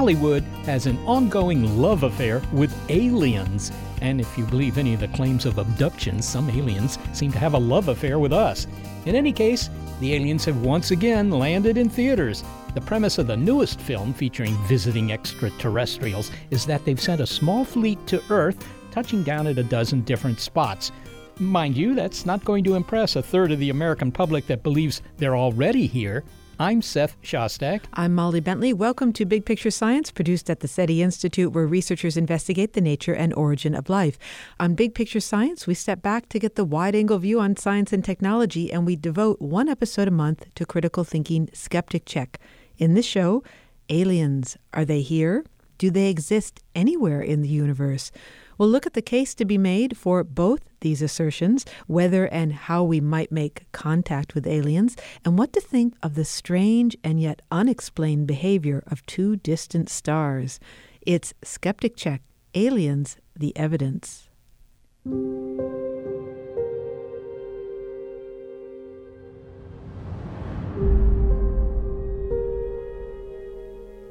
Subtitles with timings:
[0.00, 3.70] Hollywood has an ongoing love affair with aliens.
[4.00, 7.52] And if you believe any of the claims of abduction, some aliens seem to have
[7.52, 8.66] a love affair with us.
[9.04, 9.68] In any case,
[10.00, 12.42] the aliens have once again landed in theaters.
[12.72, 17.62] The premise of the newest film featuring visiting extraterrestrials is that they've sent a small
[17.62, 20.92] fleet to Earth, touching down at a dozen different spots.
[21.38, 25.02] Mind you, that's not going to impress a third of the American public that believes
[25.18, 26.24] they're already here.
[26.60, 27.84] I'm Seth Shostak.
[27.94, 28.74] I'm Molly Bentley.
[28.74, 33.14] Welcome to Big Picture Science, produced at the SETI Institute, where researchers investigate the nature
[33.14, 34.18] and origin of life.
[34.60, 37.94] On Big Picture Science, we step back to get the wide angle view on science
[37.94, 42.38] and technology, and we devote one episode a month to critical thinking skeptic check.
[42.76, 43.42] In this show,
[43.88, 45.46] aliens are they here?
[45.78, 48.12] Do they exist anywhere in the universe?
[48.60, 52.84] We'll look at the case to be made for both these assertions, whether and how
[52.84, 57.40] we might make contact with aliens, and what to think of the strange and yet
[57.50, 60.60] unexplained behavior of two distant stars.
[61.00, 62.20] It's Skeptic Check
[62.54, 64.28] Aliens, the Evidence.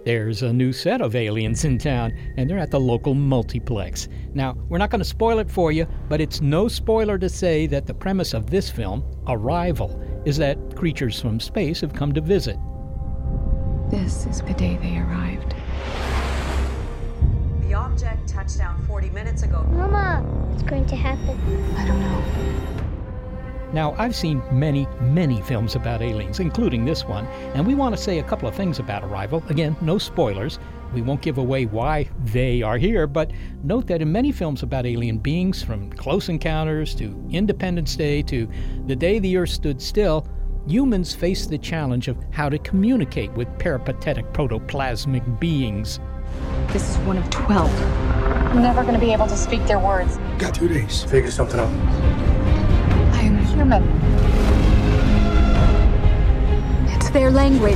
[0.10, 4.10] There's a new set of aliens in town, and they're at the local multiplex.
[4.34, 7.68] Now, we're not going to spoil it for you, but it's no spoiler to say
[7.68, 12.22] that the premise of this film, Arrival, is that creatures from space have come to
[12.22, 12.58] visit.
[13.92, 15.54] This is the day they arrived.
[17.68, 19.62] The object touched down 40 minutes ago.
[19.70, 21.38] Mama, what's going to happen?
[21.78, 22.79] I don't know.
[23.72, 28.02] Now, I've seen many, many films about aliens, including this one, and we want to
[28.02, 29.44] say a couple of things about Arrival.
[29.50, 30.58] Again, no spoilers.
[30.92, 33.32] We won't give away why they are here, but
[33.64, 38.50] note that in many films about alien beings, from Close Encounters to Independence Day to
[38.88, 40.28] The Day the Earth Stood Still,
[40.68, 46.00] humans face the challenge of how to communicate with peripatetic protoplasmic beings.
[46.70, 47.72] This is one of 12.
[48.50, 50.18] I'm never going to be able to speak their words.
[50.40, 51.04] Got two days.
[51.04, 52.19] Figure something out.
[53.60, 53.84] I am human.
[56.96, 57.76] It's their language.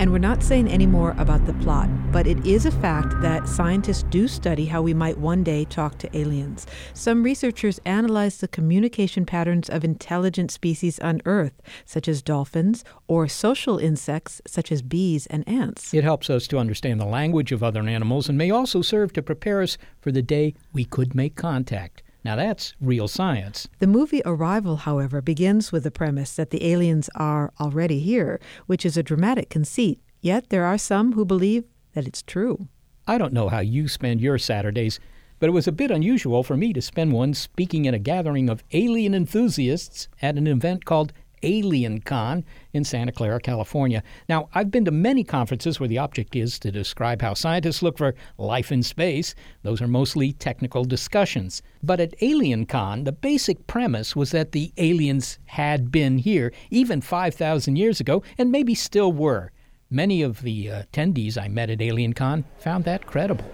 [0.00, 3.48] And we're not saying any more about the plot, but it is a fact that
[3.48, 6.66] scientists do study how we might one day talk to aliens.
[6.92, 13.26] Some researchers analyze the communication patterns of intelligent species on Earth, such as dolphins, or
[13.28, 15.92] social insects, such as bees and ants.
[15.94, 19.22] It helps us to understand the language of other animals and may also serve to
[19.22, 22.02] prepare us for the day we could make contact.
[22.24, 23.68] Now that's real science.
[23.78, 28.84] The movie Arrival, however, begins with the premise that the aliens are already here, which
[28.84, 30.00] is a dramatic conceit.
[30.20, 31.64] Yet there are some who believe
[31.94, 32.68] that it's true.
[33.06, 35.00] I don't know how you spend your Saturdays,
[35.38, 38.50] but it was a bit unusual for me to spend one speaking in a gathering
[38.50, 41.12] of alien enthusiasts at an event called
[41.42, 44.02] Alien Con in Santa Clara, California.
[44.28, 47.98] Now, I've been to many conferences where the object is to describe how scientists look
[47.98, 49.34] for life in space.
[49.62, 51.62] Those are mostly technical discussions.
[51.82, 57.00] But at Alien Con, the basic premise was that the aliens had been here even
[57.00, 59.52] 5,000 years ago and maybe still were.
[59.90, 63.50] Many of the uh, attendees I met at Alien Con found that credible.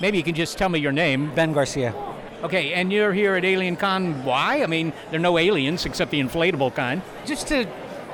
[0.00, 1.34] Maybe you can just tell me your name.
[1.34, 1.94] Ben Garcia.
[2.42, 4.24] Okay, and you're here at Alien Con.
[4.24, 4.62] Why?
[4.62, 7.02] I mean, there are no aliens except the inflatable kind.
[7.26, 7.66] Just to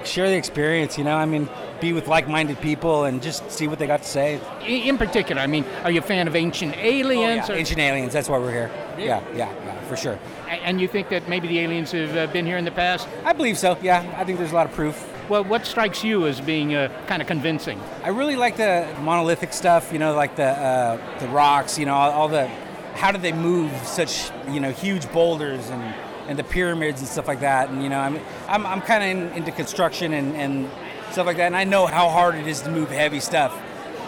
[0.04, 1.16] share the experience, you know.
[1.16, 1.48] I mean,
[1.80, 4.40] be with like-minded people and just see what they got to say.
[4.66, 7.48] In particular, I mean, are you a fan of ancient aliens?
[7.48, 7.58] Oh, yeah.
[7.58, 8.12] Ancient aliens.
[8.12, 8.70] That's why we're here.
[8.98, 10.18] Yeah, yeah, yeah, for sure.
[10.48, 13.06] And you think that maybe the aliens have uh, been here in the past?
[13.24, 13.78] I believe so.
[13.82, 15.12] Yeah, I think there's a lot of proof.
[15.28, 17.80] Well, what strikes you as being uh, kind of convincing?
[18.04, 19.92] I really like the monolithic stuff.
[19.92, 21.78] You know, like the uh, the rocks.
[21.78, 22.48] You know, all, all the
[22.96, 25.94] how do they move such you know huge boulders and
[26.28, 27.70] and the pyramids and stuff like that.
[27.70, 30.70] And you know, I'm I'm, I'm kind of in, into construction and, and
[31.12, 33.56] stuff like that, and I know how hard it is to move heavy stuff.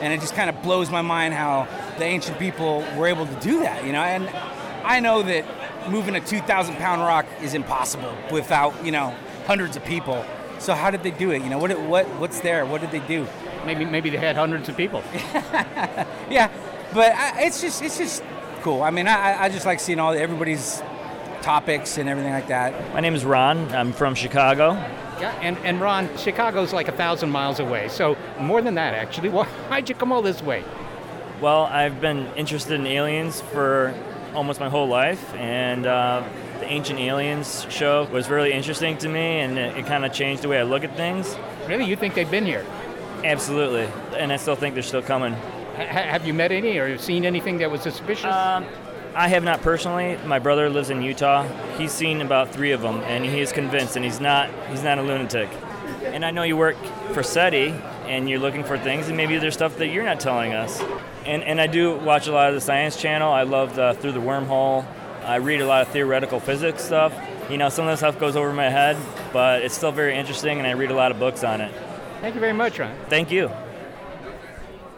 [0.00, 1.67] And it just kind of blows my mind how
[1.99, 3.85] the ancient people were able to do that.
[3.85, 4.29] You know, and
[4.85, 5.44] I know that
[5.90, 9.14] moving a 2,000 pound rock is impossible without you know
[9.46, 10.25] hundreds of people.
[10.58, 11.43] So how did they do it?
[11.43, 12.67] You know, what what what's there?
[12.67, 13.26] What did they do?
[13.64, 15.02] Maybe maybe they had hundreds of people.
[16.31, 16.50] yeah,
[16.93, 18.23] but I, it's just it's just
[18.63, 18.83] cool.
[18.83, 20.83] I mean, I, I just like seeing all everybody's
[21.43, 22.93] topics and everything like that.
[22.93, 23.71] My name is Ron.
[23.73, 24.73] I'm from Chicago.
[25.21, 27.89] Yeah, and, and Ron, Chicago's like a thousand miles away.
[27.89, 29.29] So more than that, actually.
[29.31, 30.65] Why, why'd you come all this way?
[31.41, 33.95] Well, I've been interested in aliens for
[34.35, 36.23] almost my whole life, and uh,
[36.59, 40.43] the Ancient Aliens show was really interesting to me, and it, it kind of changed
[40.43, 41.37] the way I look at things.
[41.67, 42.67] Really, you think they've been here?
[43.25, 45.35] Absolutely, and I still think they're still coming.
[45.85, 48.25] Have you met any or seen anything that was suspicious?
[48.25, 48.67] Um,
[49.15, 50.19] I have not personally.
[50.27, 51.47] My brother lives in Utah.
[51.77, 54.99] He's seen about three of them, and he is convinced, and he's not he's not
[54.99, 55.49] a lunatic.
[56.05, 56.77] And I know you work
[57.13, 57.71] for SETI,
[58.07, 60.81] and you're looking for things, and maybe there's stuff that you're not telling us.
[61.25, 63.33] And and I do watch a lot of the Science Channel.
[63.33, 64.85] I love the Through the Wormhole.
[65.25, 67.15] I read a lot of theoretical physics stuff.
[67.51, 68.97] You know, some of the stuff goes over my head,
[69.33, 71.73] but it's still very interesting, and I read a lot of books on it.
[72.21, 72.95] Thank you very much, Ron.
[73.09, 73.51] Thank you.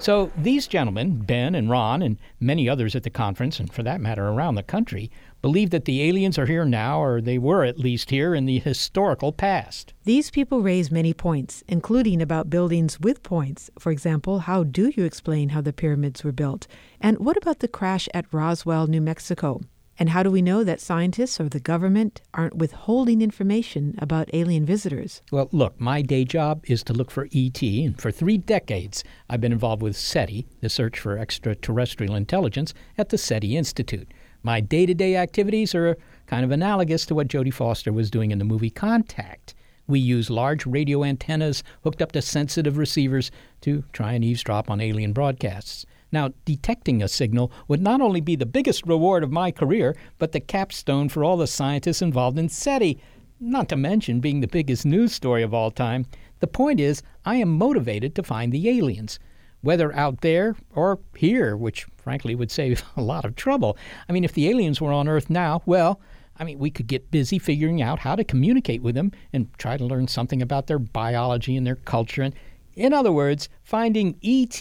[0.00, 4.00] So these gentlemen, Ben and Ron, and many others at the conference, and for that
[4.00, 5.10] matter around the country,
[5.42, 8.60] believe that the aliens are here now, or they were at least here in the
[8.60, 9.92] historical past.
[10.04, 13.68] These people raise many points, including about buildings with points.
[13.78, 16.66] For example, how do you explain how the pyramids were built?
[16.98, 19.60] And what about the crash at Roswell, New Mexico?
[20.00, 24.64] And how do we know that scientists or the government aren't withholding information about alien
[24.64, 25.20] visitors?
[25.30, 29.42] Well, look, my day job is to look for ET, and for three decades I've
[29.42, 34.10] been involved with SETI, the search for extraterrestrial intelligence, at the SETI Institute.
[34.42, 38.30] My day to day activities are kind of analogous to what Jodie Foster was doing
[38.30, 39.54] in the movie Contact.
[39.86, 43.30] We use large radio antennas hooked up to sensitive receivers
[43.60, 45.84] to try and eavesdrop on alien broadcasts.
[46.12, 50.32] Now, detecting a signal would not only be the biggest reward of my career, but
[50.32, 52.98] the capstone for all the scientists involved in SETI,
[53.38, 56.06] not to mention being the biggest news story of all time.
[56.40, 59.18] The point is, I am motivated to find the aliens,
[59.60, 63.76] whether out there or here, which frankly would save a lot of trouble.
[64.08, 66.00] I mean, if the aliens were on Earth now, well,
[66.36, 69.76] I mean, we could get busy figuring out how to communicate with them and try
[69.76, 72.22] to learn something about their biology and their culture.
[72.22, 72.34] And
[72.74, 74.58] in other words, finding ET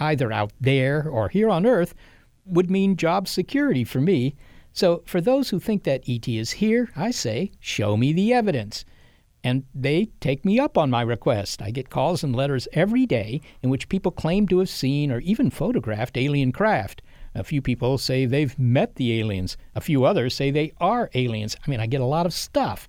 [0.00, 1.94] either out there or here on Earth,
[2.44, 4.34] would mean job security for me.
[4.72, 8.84] So, for those who think that ET is here, I say, show me the evidence.
[9.42, 11.62] And they take me up on my request.
[11.62, 15.20] I get calls and letters every day in which people claim to have seen or
[15.20, 17.02] even photographed alien craft.
[17.34, 19.56] A few people say they've met the aliens.
[19.74, 21.56] A few others say they are aliens.
[21.64, 22.88] I mean, I get a lot of stuff.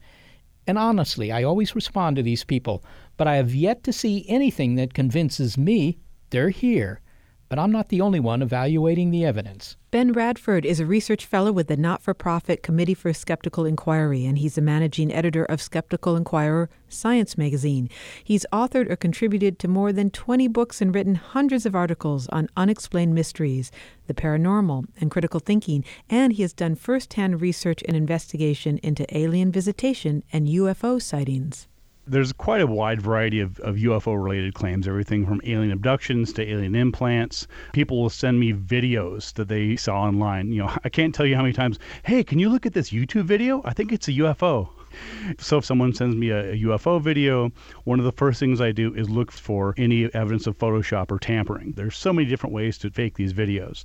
[0.67, 2.83] And honestly, I always respond to these people,
[3.17, 5.99] but I have yet to see anything that convinces me
[6.31, 7.01] they're here,
[7.49, 9.75] but I'm not the only one evaluating the evidence.
[9.91, 14.25] Ben Radford is a research fellow with the not for profit Committee for Skeptical Inquiry,
[14.25, 17.89] and he's the managing editor of Skeptical Inquirer Science magazine.
[18.23, 22.47] He's authored or contributed to more than 20 books and written hundreds of articles on
[22.55, 23.69] unexplained mysteries,
[24.07, 29.51] the paranormal, and critical thinking, and he has done firsthand research and investigation into alien
[29.51, 31.67] visitation and UFO sightings
[32.07, 36.49] there's quite a wide variety of, of UFO related claims, everything from alien abductions to
[36.49, 37.47] alien implants.
[37.73, 40.51] People will send me videos that they saw online.
[40.51, 42.89] You know, I can't tell you how many times, hey, can you look at this
[42.89, 43.61] YouTube video?
[43.65, 44.69] I think it's a UFO.
[45.39, 47.51] So if someone sends me a, a, UFO video,
[47.83, 51.19] one of the first things I do is look for any evidence of Photoshop or
[51.19, 51.73] tampering.
[51.73, 53.83] There's so many different ways to fake these videos.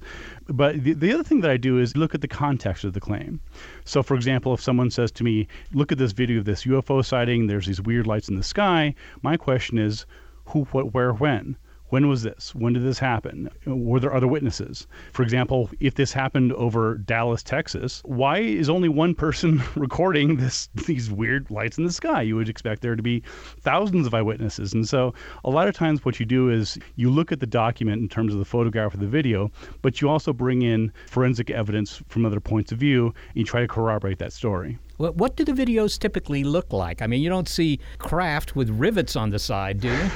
[0.49, 3.01] But the, the other thing that I do is look at the context of the
[3.01, 3.41] claim.
[3.85, 7.05] So for example, if someone says to me, look at this video of this UFO
[7.05, 10.07] sighting, there's these weird lights in the sky, my question is,
[10.47, 11.57] who, what, where, when?
[11.89, 12.53] When was this?
[12.53, 13.49] When did this happen?
[13.65, 14.89] Were there other witnesses?
[15.13, 20.69] For example, if this happened over Dallas, Texas, why is only one person recording this
[20.87, 22.23] these weird lights in the sky?
[22.23, 23.23] You would expect there to be
[23.61, 24.75] thousands of eyewitnesses.
[24.75, 25.15] And so
[25.45, 28.33] a lot of times what you do is you look at the document in terms
[28.33, 29.53] of the photograph or the video,
[29.83, 33.61] but you also bring in forensic evidence from other points of view and you try
[33.61, 34.79] to corroborate that story.
[34.97, 37.03] What do the videos typically look like?
[37.03, 40.11] I mean, you don't see craft with rivets on the side, do you?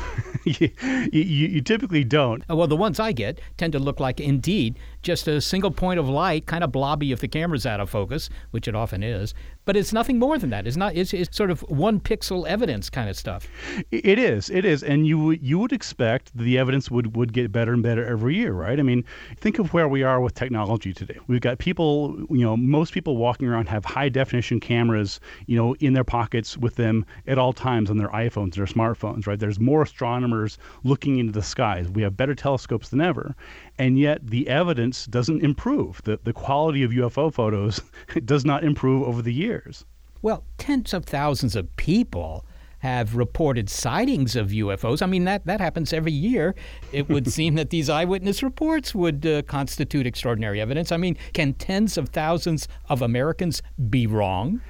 [0.45, 0.71] you,
[1.13, 2.43] you, you, typically don't.
[2.49, 5.99] Uh, well, the ones I get tend to look like, indeed, just a single point
[5.99, 9.35] of light, kind of blobby if the camera's out of focus, which it often is,
[9.65, 10.67] but it's nothing more than that.
[10.67, 10.97] It's not.
[10.97, 13.47] It's, it's sort of one pixel evidence kind of stuff.
[13.91, 14.51] It is.
[14.51, 18.05] It is, and you you would expect the evidence would would get better and better
[18.05, 18.79] every year, right?
[18.79, 19.05] I mean,
[19.39, 21.19] think of where we are with technology today.
[21.27, 22.17] We've got people.
[22.31, 25.21] You know, most people walking around have high definition cameras.
[25.47, 29.27] You know, in their pockets with them at all times on their iPhones, their smartphones,
[29.27, 29.39] right?
[29.39, 31.89] There's more astronomers looking into the skies.
[31.89, 33.35] We have better telescopes than ever,
[33.81, 36.03] and yet the evidence doesn't improve.
[36.05, 37.81] The the quality of UFO photos
[38.27, 39.87] does not improve over the years.
[40.21, 42.45] Well, tens of thousands of people
[42.81, 45.03] have reported sightings of UFOs.
[45.03, 46.55] I mean, that, that happens every year.
[46.93, 50.91] It would seem that these eyewitness reports would uh, constitute extraordinary evidence.
[50.93, 54.61] I mean, can tens of thousands of Americans be wrong?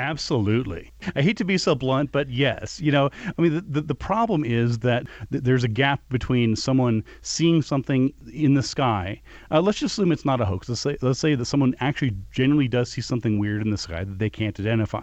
[0.00, 0.90] Absolutely.
[1.14, 2.80] I hate to be so blunt, but yes.
[2.80, 7.04] You know, I mean, the, the, problem is that th- there's a gap between someone
[7.20, 9.20] seeing something in the sky.
[9.50, 10.70] Uh, let's just assume it's not a hoax.
[10.70, 14.04] Let's say, let's say that someone actually genuinely does see something weird in the sky
[14.04, 15.02] that they can't identify.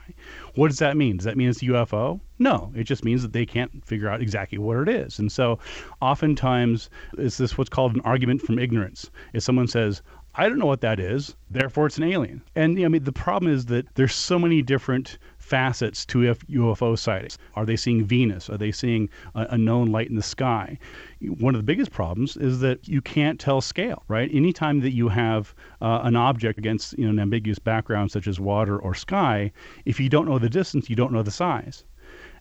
[0.56, 1.18] What does that mean?
[1.18, 2.20] Does that mean it's a UFO?
[2.40, 5.20] No, it just means that they can't figure out exactly what it is.
[5.20, 5.60] And so
[6.02, 9.10] oftentimes, is this what's called an argument from ignorance?
[9.34, 10.02] If someone says,
[10.40, 11.36] I don't know what that is.
[11.50, 12.44] Therefore, it's an alien.
[12.56, 17.40] And I mean, the problem is that there's so many different facets to UFO sightings.
[17.56, 18.48] Are they seeing Venus?
[18.48, 20.78] Are they seeing a, a, known light in the sky?
[21.22, 24.30] One of the biggest problems is that you can't tell scale, right?
[24.32, 28.40] Anytime that you have uh, an object against you know, an ambiguous background such as
[28.40, 29.52] water or sky,
[29.86, 31.84] if you don't know the distance, you don't know the size.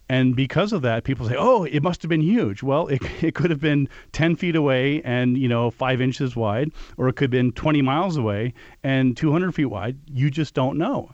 [0.08, 3.34] And because of that, people say, "Oh, it must have been huge." Well, it, it
[3.34, 7.24] could have been 10 feet away and you know five inches wide, or it could
[7.24, 9.98] have been 20 miles away and 200 feet wide.
[10.06, 11.10] You just don't know.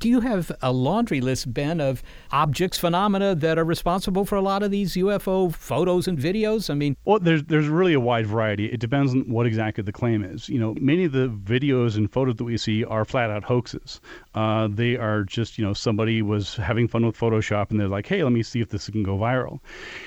[0.00, 2.02] Do you have a laundry list, Ben, of
[2.32, 6.70] objects, phenomena that are responsible for a lot of these UFO photos and videos?
[6.70, 8.64] I mean, well, there's there's really a wide variety.
[8.64, 10.48] It depends on what exactly the claim is.
[10.48, 14.00] You know, many of the videos and photos that we see are flat out hoaxes.
[14.34, 18.06] Uh, they are just you know somebody was having fun with Photoshop and they're like,
[18.06, 19.60] hey, let me see if this can go viral.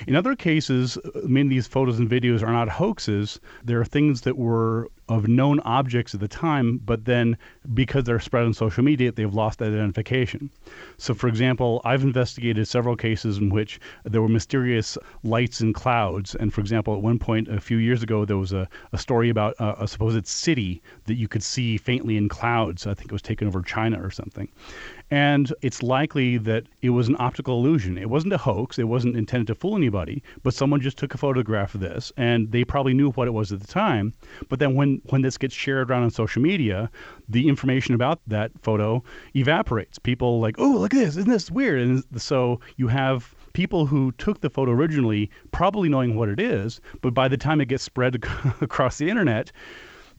[0.08, 3.38] In other cases, many of these photos and videos are not hoaxes.
[3.62, 7.36] There are things that were of known objects at the time, but then
[7.74, 10.50] because they're spread on social media, they've lost that identification.
[10.96, 16.34] So, for example, I've investigated several cases in which there were mysterious lights and clouds.
[16.34, 19.28] And, for example, at one point a few years ago, there was a, a story
[19.28, 22.86] about a, a supposed city that you could see faintly in clouds.
[22.86, 24.48] I think it was taken over China or something.
[25.10, 27.98] And it's likely that it was an optical illusion.
[27.98, 28.78] It wasn't a hoax.
[28.78, 32.50] It wasn't intended to fool anybody, but someone just took a photograph of this and
[32.52, 34.12] they probably knew what it was at the time.
[34.48, 36.90] But then when, when this gets shared around on social media,
[37.28, 39.02] the information about that photo
[39.34, 39.98] evaporates.
[39.98, 41.16] People like, oh, look at this.
[41.16, 41.80] Isn't this weird?
[41.80, 46.80] And so you have people who took the photo originally probably knowing what it is,
[47.02, 48.16] but by the time it gets spread
[48.60, 49.52] across the internet,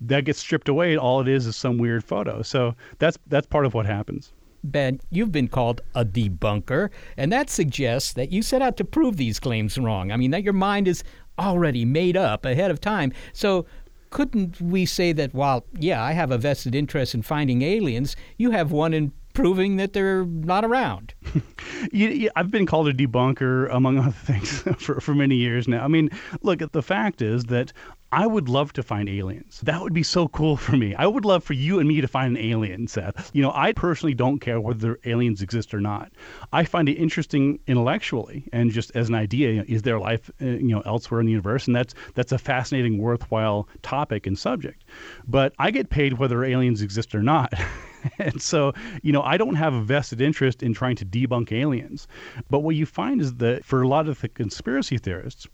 [0.01, 0.97] that gets stripped away.
[0.97, 2.41] All it is is some weird photo.
[2.41, 4.33] So that's that's part of what happens.
[4.71, 9.17] Ben, you've been called a debunker, and that suggests that you set out to prove
[9.17, 10.11] these claims wrong.
[10.11, 11.03] I mean, that your mind is
[11.37, 13.11] already made up ahead of time.
[13.33, 13.65] So,
[14.09, 18.51] couldn't we say that while, yeah, I have a vested interest in finding aliens, you
[18.51, 21.13] have one in proving that they're not around.
[21.91, 25.83] you, you, I've been called a debunker, among other things, for, for many years now.
[25.83, 26.09] I mean,
[26.41, 27.73] look, the fact is that
[28.15, 29.59] I would love to find aliens.
[29.63, 30.95] That would be so cool for me.
[30.95, 33.29] I would love for you and me to find an alien, Seth.
[33.33, 36.13] You know, I personally don't care whether aliens exist or not.
[36.53, 39.65] I find it interesting intellectually and just as an idea.
[39.67, 41.67] Is there life, uh, you know, elsewhere in the universe?
[41.67, 44.85] And that's that's a fascinating, worthwhile topic and subject.
[45.27, 47.53] But I get paid whether aliens exist or not.
[48.19, 52.07] and so, you know, I don't have a vested interest in trying to debunk aliens.
[52.49, 55.47] But what you find is that for a lot of the conspiracy theorists,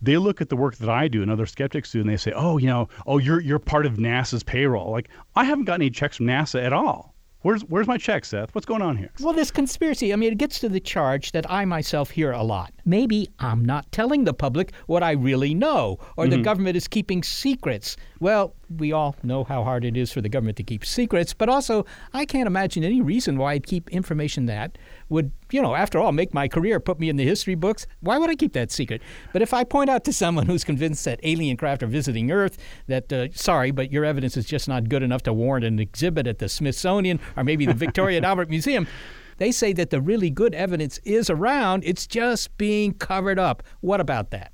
[0.00, 2.32] they look at the work that I do and other skeptics do, and they say,
[2.34, 5.90] "Oh, you know, oh, you're you're part of NASA's payroll." Like, I haven't gotten any
[5.90, 7.14] checks from NASA at all.
[7.42, 8.52] Where's where's my check, Seth?
[8.54, 9.10] What's going on here?
[9.20, 12.42] Well, this conspiracy, I mean, it gets to the charge that I myself hear a
[12.42, 12.72] lot.
[12.84, 16.30] Maybe I'm not telling the public what I really know, or mm-hmm.
[16.30, 17.96] the government is keeping secrets.
[18.18, 21.48] Well, we all know how hard it is for the government to keep secrets, but
[21.48, 25.98] also I can't imagine any reason why I'd keep information that would, you know, after
[25.98, 27.86] all, make my career, put me in the history books.
[28.00, 29.00] Why would I keep that secret?
[29.32, 32.58] But if I point out to someone who's convinced that alien craft are visiting Earth,
[32.86, 36.26] that, uh, sorry, but your evidence is just not good enough to warrant an exhibit
[36.26, 38.86] at the Smithsonian or maybe the Victoria and Albert Museum,
[39.38, 43.62] they say that the really good evidence is around, it's just being covered up.
[43.80, 44.52] What about that?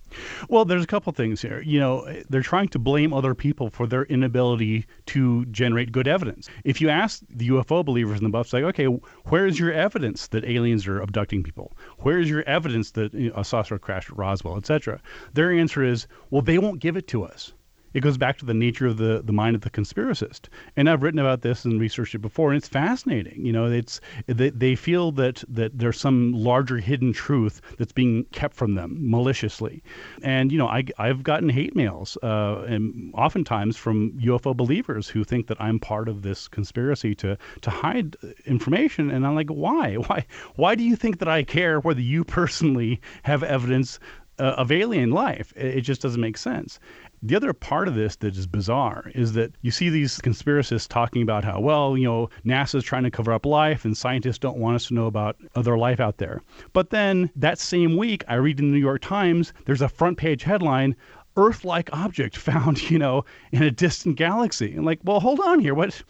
[0.49, 1.61] Well, there's a couple things here.
[1.63, 6.49] You know, they're trying to blame other people for their inability to generate good evidence.
[6.65, 10.29] If you ask the UFO believers in the buffs, like, okay, where is your evidence
[10.29, 11.73] that aliens are abducting people?
[11.99, 15.01] Where is your evidence that you know, a saucer crashed at Roswell, etc.?
[15.33, 17.53] Their answer is, well, they won't give it to us.
[17.95, 20.49] It goes back to the nature of the, the mind of the conspiracist.
[20.77, 23.47] And I've written about this and researched it before, and it's fascinating.
[23.47, 28.25] You know, it's they, they feel that that there's some larger hidden truth that's being
[28.33, 29.83] kept from them maliciously.
[30.23, 35.25] And you know, I I've gotten hate mails, uh, and oftentimes from UFO believers who
[35.25, 39.11] think that I'm part of this conspiracy to to hide information.
[39.11, 39.95] And I'm like, why?
[40.05, 40.27] Why?
[40.57, 43.99] Why do you think that I care whether you personally have evidence
[44.39, 45.53] uh, of alien life?
[45.57, 46.79] It, it just doesn't make sense.
[47.27, 51.23] The other part of this that is bizarre is that you see these conspiracists talking
[51.23, 54.75] about how, well, you know, NASA's trying to cover up life and scientists don't want
[54.75, 56.43] us to know about other life out there.
[56.75, 60.19] But then that same week, I read in the New York Times, there's a front
[60.19, 60.95] page headline
[61.39, 64.75] Earth-like object found, you know, in a distant galaxy.
[64.75, 65.73] And like, well, hold on here.
[65.73, 66.03] What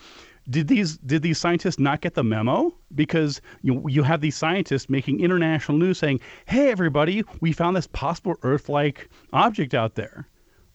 [0.50, 2.74] did these did these scientists not get the memo?
[2.92, 7.86] Because you you have these scientists making international news saying, "Hey, everybody, we found this
[7.86, 10.26] possible Earth-like object out there."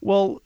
[0.02, 0.40] Well,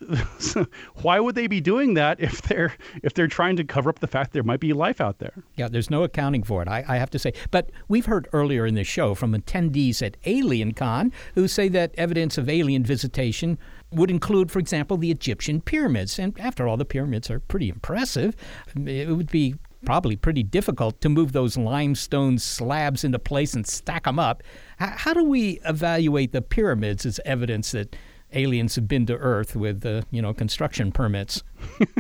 [1.03, 4.07] why would they be doing that if they're if they're trying to cover up the
[4.07, 5.45] fact there might be life out there?
[5.55, 6.69] Yeah, there's no accounting for it.
[6.69, 10.21] I, I have to say, but we've heard earlier in the show from attendees at
[10.23, 13.59] AlienCon who say that evidence of alien visitation
[13.93, 16.19] would include, for example, the Egyptian pyramids.
[16.19, 18.35] And after all, the pyramids are pretty impressive.
[18.75, 24.05] It would be probably pretty difficult to move those limestone slabs into place and stack
[24.05, 24.43] them up.
[24.79, 27.95] How do we evaluate the pyramids as evidence that
[28.35, 31.43] aliens have been to Earth with, uh, you know, construction permits.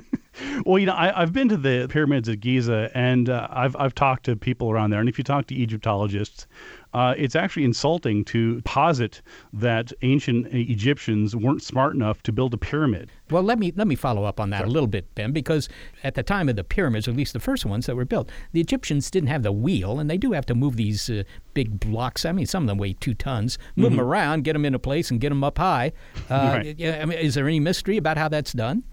[0.64, 3.94] well, you know, I, have been to the pyramids at Giza, and uh, I've I've
[3.94, 5.00] talked to people around there.
[5.00, 6.46] And if you talk to Egyptologists,
[6.94, 9.20] uh, it's actually insulting to posit
[9.52, 13.10] that ancient Egyptians weren't smart enough to build a pyramid.
[13.30, 14.66] Well, let me let me follow up on that sure.
[14.66, 15.68] a little bit, Ben, because
[16.04, 18.60] at the time of the pyramids, at least the first ones that were built, the
[18.60, 22.24] Egyptians didn't have the wheel, and they do have to move these uh, big blocks.
[22.24, 23.58] I mean, some of them weigh two tons.
[23.74, 23.96] Move mm-hmm.
[23.96, 25.92] them around, get them into place, and get them up high.
[26.30, 26.80] Uh, right.
[26.80, 28.84] I mean, is there any mystery about how that's done?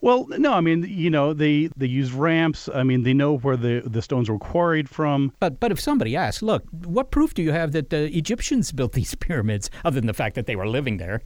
[0.00, 2.68] Well, no, I mean, you know, they they use ramps.
[2.72, 5.32] I mean, they know where the, the stones were quarried from.
[5.40, 8.92] But but if somebody asks, look, what proof do you have that the Egyptians built
[8.92, 11.22] these pyramids, other than the fact that they were living there?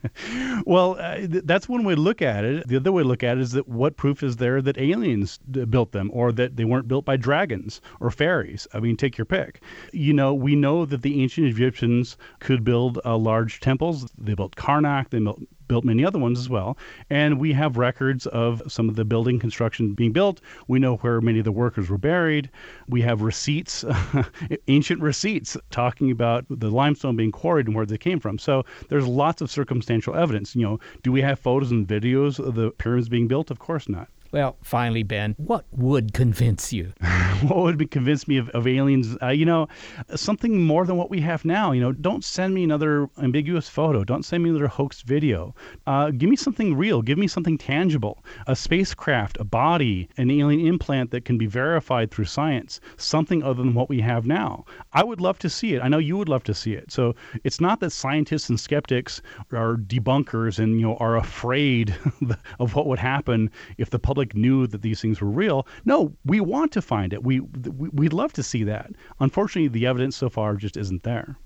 [0.66, 2.68] well, uh, th- that's one way to look at it.
[2.68, 5.38] The other way to look at it is that what proof is there that aliens
[5.50, 8.66] d- built them, or that they weren't built by dragons or fairies?
[8.74, 9.62] I mean, take your pick.
[9.92, 14.10] You know, we know that the ancient Egyptians could build uh, large temples.
[14.18, 15.10] They built Karnak.
[15.10, 16.76] They built built many other ones as well.
[17.10, 20.40] And we have records of some of the building construction being built.
[20.68, 22.50] We know where many of the workers were buried.
[22.88, 23.84] We have receipts,
[24.68, 28.38] ancient receipts, talking about the limestone being quarried and where they came from.
[28.38, 30.54] So there's lots of circumstantial evidence.
[30.54, 33.50] You know, do we have photos and videos of the pyramids being built?
[33.50, 34.08] Of course not.
[34.34, 36.92] Well, finally, Ben, what would convince you?
[37.42, 39.16] what would convince me of, of aliens?
[39.22, 39.68] Uh, you know,
[40.16, 41.70] something more than what we have now.
[41.70, 44.02] You know, don't send me another ambiguous photo.
[44.02, 45.54] Don't send me another hoax video.
[45.86, 47.00] Uh, give me something real.
[47.00, 48.24] Give me something tangible.
[48.48, 52.80] A spacecraft, a body, an alien implant that can be verified through science.
[52.96, 54.64] Something other than what we have now.
[54.94, 55.80] I would love to see it.
[55.80, 56.90] I know you would love to see it.
[56.90, 61.94] So it's not that scientists and skeptics are debunkers and you know are afraid
[62.58, 65.66] of what would happen if the public public knew that these things were real.
[65.84, 67.22] No, we want to find it.
[67.22, 68.92] We, we we'd love to see that.
[69.20, 71.36] Unfortunately, the evidence so far just isn't there.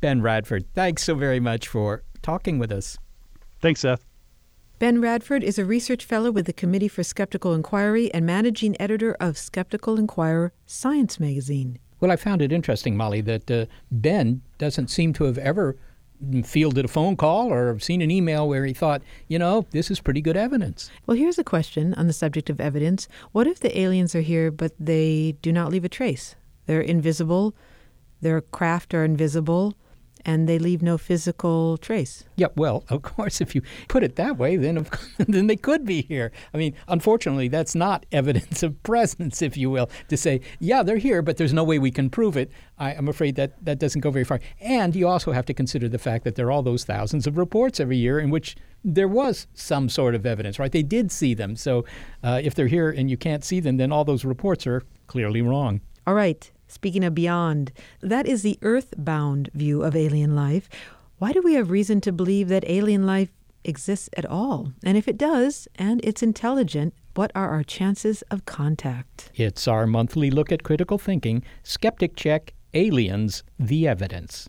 [0.00, 2.98] Ben Radford, thanks so very much for talking with us.
[3.60, 4.04] Thanks, Seth.
[4.78, 9.16] Ben Radford is a research fellow with the Committee for Skeptical Inquiry and managing editor
[9.20, 11.78] of Skeptical Inquirer Science magazine.
[12.00, 15.76] Well, I found it interesting, Molly, that uh, Ben doesn't seem to have ever
[16.44, 20.00] fielded a phone call or seen an email where he thought, you know, this is
[20.00, 20.90] pretty good evidence.
[21.06, 23.08] Well, here's a question on the subject of evidence.
[23.32, 26.36] What if the aliens are here, but they do not leave a trace?
[26.66, 27.54] They're invisible,
[28.20, 29.74] their craft are invisible,
[30.24, 32.24] and they leave no physical trace.
[32.36, 35.84] Yeah, well, of course, if you put it that way, then of, then they could
[35.84, 36.32] be here.
[36.52, 40.96] I mean, unfortunately, that's not evidence of presence, if you will, to say, yeah, they're
[40.96, 42.50] here, but there's no way we can prove it.
[42.78, 44.40] I, am afraid that that doesn't go very far.
[44.60, 47.38] And you also have to consider the fact that there are all those thousands of
[47.38, 50.72] reports every year in which there was some sort of evidence, right?
[50.72, 51.56] They did see them.
[51.56, 51.84] So
[52.22, 55.40] uh, if they're here and you can't see them, then all those reports are clearly
[55.40, 55.80] wrong.
[56.06, 56.50] All right.
[56.74, 60.68] Speaking of beyond, that is the earthbound view of alien life.
[61.18, 63.30] Why do we have reason to believe that alien life
[63.62, 64.72] exists at all?
[64.82, 69.30] And if it does, and it's intelligent, what are our chances of contact?
[69.36, 74.48] It's our monthly look at critical thinking, Skeptic Check, Aliens, the Evidence.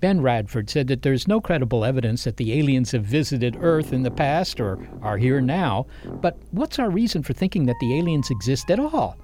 [0.00, 4.02] Ben Radford said that there's no credible evidence that the aliens have visited Earth in
[4.02, 5.86] the past or are here now,
[6.20, 9.16] but what's our reason for thinking that the aliens exist at all?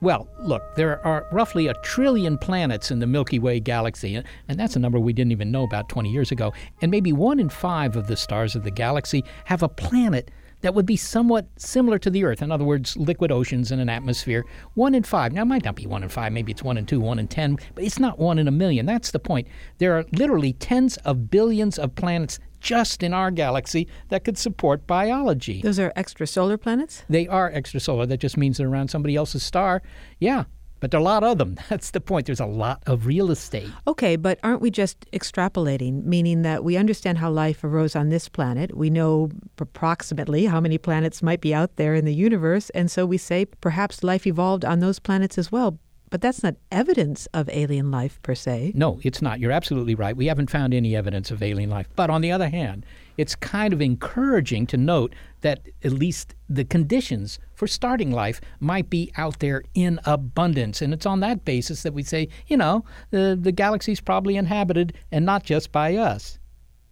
[0.00, 4.76] Well, look, there are roughly a trillion planets in the Milky Way galaxy, and that's
[4.76, 6.52] a number we didn't even know about 20 years ago.
[6.82, 10.74] And maybe one in five of the stars of the galaxy have a planet that
[10.74, 12.42] would be somewhat similar to the Earth.
[12.42, 14.44] In other words, liquid oceans and an atmosphere.
[14.74, 15.32] One in five.
[15.32, 16.32] Now, it might not be one in five.
[16.32, 18.86] Maybe it's one in two, one in ten, but it's not one in a million.
[18.86, 19.48] That's the point.
[19.78, 24.86] There are literally tens of billions of planets just in our galaxy that could support
[24.86, 25.62] biology.
[25.62, 27.04] Those are extrasolar planets?
[27.08, 28.08] They are extrasolar.
[28.08, 29.82] That just means they're around somebody else's star.
[30.18, 30.44] Yeah,
[30.80, 31.58] but there are a lot of them.
[31.68, 32.26] That's the point.
[32.26, 33.70] There's a lot of real estate.
[33.86, 38.28] Okay, but aren't we just extrapolating, meaning that we understand how life arose on this
[38.28, 38.76] planet?
[38.76, 43.06] We know approximately how many planets might be out there in the universe, and so
[43.06, 45.78] we say perhaps life evolved on those planets as well.
[46.10, 48.72] But that's not evidence of alien life per se.
[48.74, 49.40] No, it's not.
[49.40, 50.16] You're absolutely right.
[50.16, 51.88] We haven't found any evidence of alien life.
[51.96, 52.86] But on the other hand,
[53.16, 58.90] it's kind of encouraging to note that at least the conditions for starting life might
[58.90, 60.82] be out there in abundance.
[60.82, 64.92] And it's on that basis that we say, you know, the, the galaxy's probably inhabited
[65.10, 66.38] and not just by us.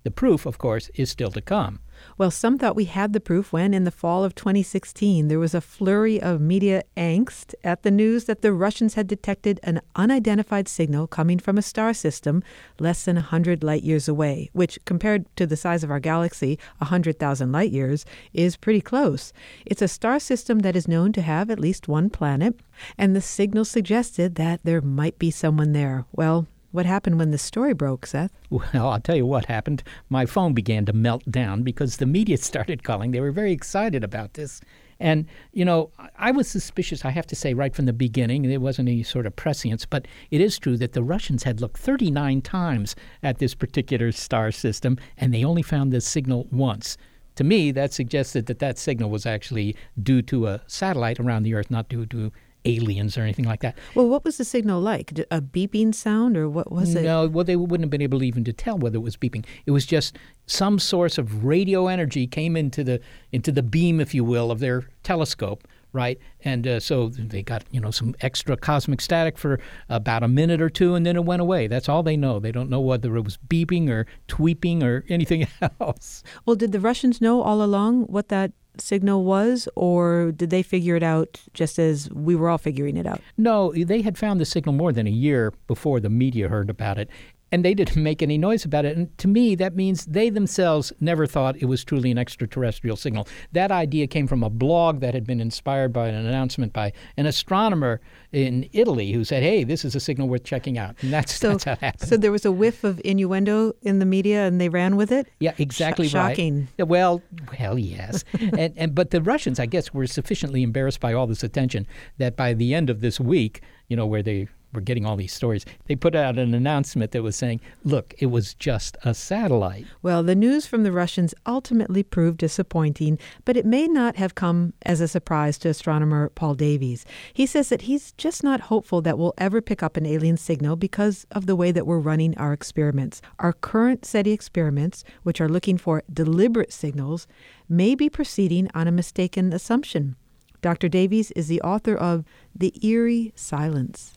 [0.05, 1.81] The proof, of course, is still to come.
[2.17, 5.53] Well, some thought we had the proof when, in the fall of 2016, there was
[5.53, 10.69] a flurry of media angst at the news that the Russians had detected an unidentified
[10.69, 12.45] signal coming from a star system
[12.79, 17.51] less than 100 light years away, which, compared to the size of our galaxy, 100,000
[17.51, 19.33] light years, is pretty close.
[19.67, 22.61] It's a star system that is known to have at least one planet,
[22.97, 26.05] and the signal suggested that there might be someone there.
[26.13, 28.33] Well, what happened when the story broke, Seth?
[28.51, 29.85] Well, I'll tell you what happened.
[30.09, 33.13] My phone began to melt down because the media started calling.
[33.13, 34.61] They were very excited about this.
[34.99, 38.43] And, you know, I was suspicious, I have to say, right from the beginning.
[38.43, 41.79] There wasn't any sort of prescience, but it is true that the Russians had looked
[41.79, 46.97] 39 times at this particular star system, and they only found this signal once.
[47.37, 51.55] To me, that suggested that that signal was actually due to a satellite around the
[51.55, 52.33] Earth, not due to
[52.65, 53.77] aliens or anything like that.
[53.95, 55.13] Well, what was the signal like?
[55.31, 57.03] A beeping sound, or what was it?
[57.03, 59.45] No, well, they wouldn't have been able even to tell whether it was beeping.
[59.67, 63.01] It was just some source of radio energy came into the
[63.33, 66.19] into the beam, if you will, of their telescope, right?
[66.45, 70.61] And uh, so they got you know some extra cosmic static for about a minute
[70.61, 71.67] or two, and then it went away.
[71.67, 72.39] That's all they know.
[72.41, 75.47] They don't know whether it was beeping or tweeping or anything
[75.81, 76.23] else.
[76.47, 80.97] Well, did the Russians know all along what that signal was, or did they figure
[80.97, 83.21] it out just as we were all figuring it out?
[83.37, 86.99] No, they had found the signal more than a year before the media heard about
[86.99, 87.09] it
[87.55, 88.97] and they didn't make any noise about it.
[88.97, 93.29] And to me, that means they themselves never thought it was truly an extraterrestrial signal.
[93.53, 97.27] That idea came from a blog that had been inspired by an announcement by an
[97.27, 98.01] astronomer
[98.33, 101.51] in Italy who said, "Hey, this is a signal worth checking out." And that's, so,
[101.51, 102.09] that's how it happened.
[102.09, 105.29] So there was a whiff of innuendo in the media, and they ran with it.
[105.39, 106.31] Yeah, exactly Sh- right.
[106.31, 106.67] Shocking.
[106.77, 107.23] Well,
[107.61, 108.25] well, yes.
[108.59, 111.87] and, and but the Russians, I guess, were sufficiently embarrassed by all this attention
[112.19, 115.33] that by the end of this week, you know, where they were getting all these
[115.33, 119.87] stories, they put out an announcement that was saying, look, it was just a satellite.
[120.03, 124.75] Well, the news from the Russians ultimately proved disappointing, but it may not have come
[124.83, 127.05] as a surprise to astronomer Paul Davies.
[127.33, 130.77] He says that he's just not hopeful that we'll ever pick up an alien signal
[130.77, 133.23] because of the way that we're running our experiments.
[133.39, 137.27] Our current SETI experiments, which are looking for deliberate signals,
[137.69, 140.17] may be proceeding on a mistaken assumption.
[140.61, 140.89] Dr.
[140.89, 144.15] Davies is the author of The Eerie Silence.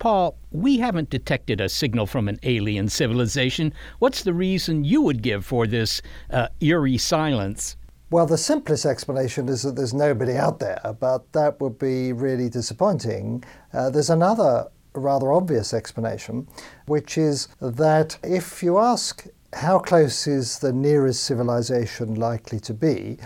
[0.00, 3.72] Paul, we haven't detected a signal from an alien civilization.
[3.98, 7.76] What's the reason you would give for this uh, eerie silence?
[8.10, 12.48] Well, the simplest explanation is that there's nobody out there, but that would be really
[12.48, 13.44] disappointing.
[13.72, 16.48] Uh, there's another rather obvious explanation,
[16.86, 23.18] which is that if you ask how close is the nearest civilization likely to be,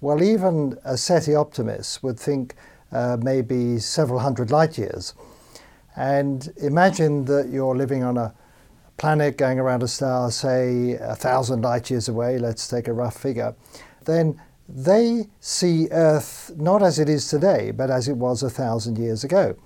[0.00, 2.54] Well, even a SETI optimist would think
[2.92, 5.12] uh, maybe several hundred light years.
[5.96, 8.34] And imagine that you're living on a
[8.96, 13.16] planet going around a star, say a thousand light years away, let's take a rough
[13.16, 13.54] figure.
[14.04, 18.98] Then they see Earth not as it is today, but as it was a thousand
[18.98, 19.56] years ago.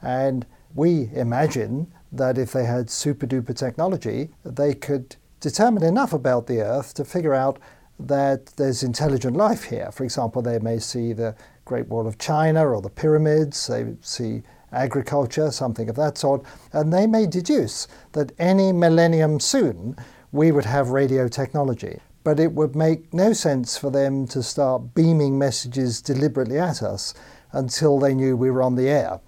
[0.00, 6.46] And we imagine that if they had super duper technology, they could determine enough about
[6.46, 7.58] the Earth to figure out
[7.98, 9.90] that there's intelligent life here.
[9.92, 14.42] For example, they may see the Great Wall of China or the pyramids, they see
[14.72, 19.96] agriculture, something of that sort, and they may deduce that any millennium soon
[20.32, 22.00] we would have radio technology.
[22.24, 27.14] But it would make no sense for them to start beaming messages deliberately at us
[27.52, 29.20] until they knew we were on the air.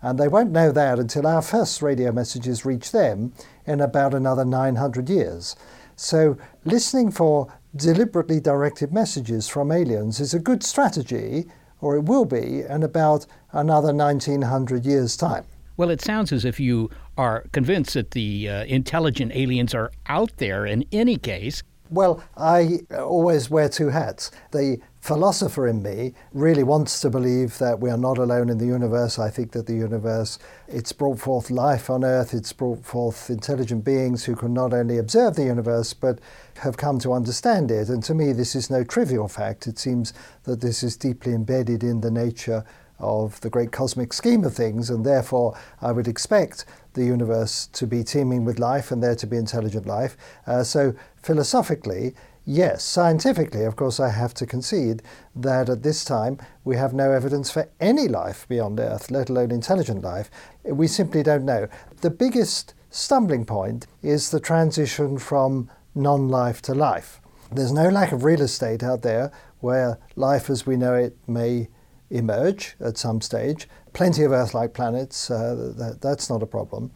[0.00, 3.32] And they won't know that until our first radio messages reach them
[3.66, 5.56] in about another 900 years.
[5.96, 11.46] So, listening for deliberately directed messages from aliens is a good strategy,
[11.80, 15.44] or it will be, in about another 1900 years' time.
[15.76, 20.32] Well, it sounds as if you are convinced that the uh, intelligent aliens are out
[20.38, 21.62] there in any case.
[21.90, 24.30] Well, I always wear two hats.
[24.52, 28.66] The philosopher in me really wants to believe that we are not alone in the
[28.66, 29.20] universe.
[29.20, 33.84] I think that the universe, it's brought forth life on earth, it's brought forth intelligent
[33.84, 36.18] beings who can not only observe the universe, but
[36.56, 37.88] have come to understand it.
[37.88, 39.68] And to me, this is no trivial fact.
[39.68, 42.64] It seems that this is deeply embedded in the nature
[42.98, 46.64] of the great cosmic scheme of things, and therefore I would expect
[46.94, 50.16] the universe to be teeming with life and there to be intelligent life.
[50.48, 52.14] Uh, so, philosophically,
[52.46, 52.82] yes.
[52.82, 55.02] Scientifically, of course, I have to concede
[55.34, 59.50] that at this time we have no evidence for any life beyond Earth, let alone
[59.50, 60.30] intelligent life.
[60.64, 61.68] We simply don't know.
[62.00, 67.20] The biggest stumbling point is the transition from non life to life.
[67.52, 69.30] There's no lack of real estate out there
[69.60, 71.68] where life as we know it may
[72.10, 73.68] emerge at some stage.
[73.92, 76.90] Plenty of Earth like planets, uh, that, that's not a problem.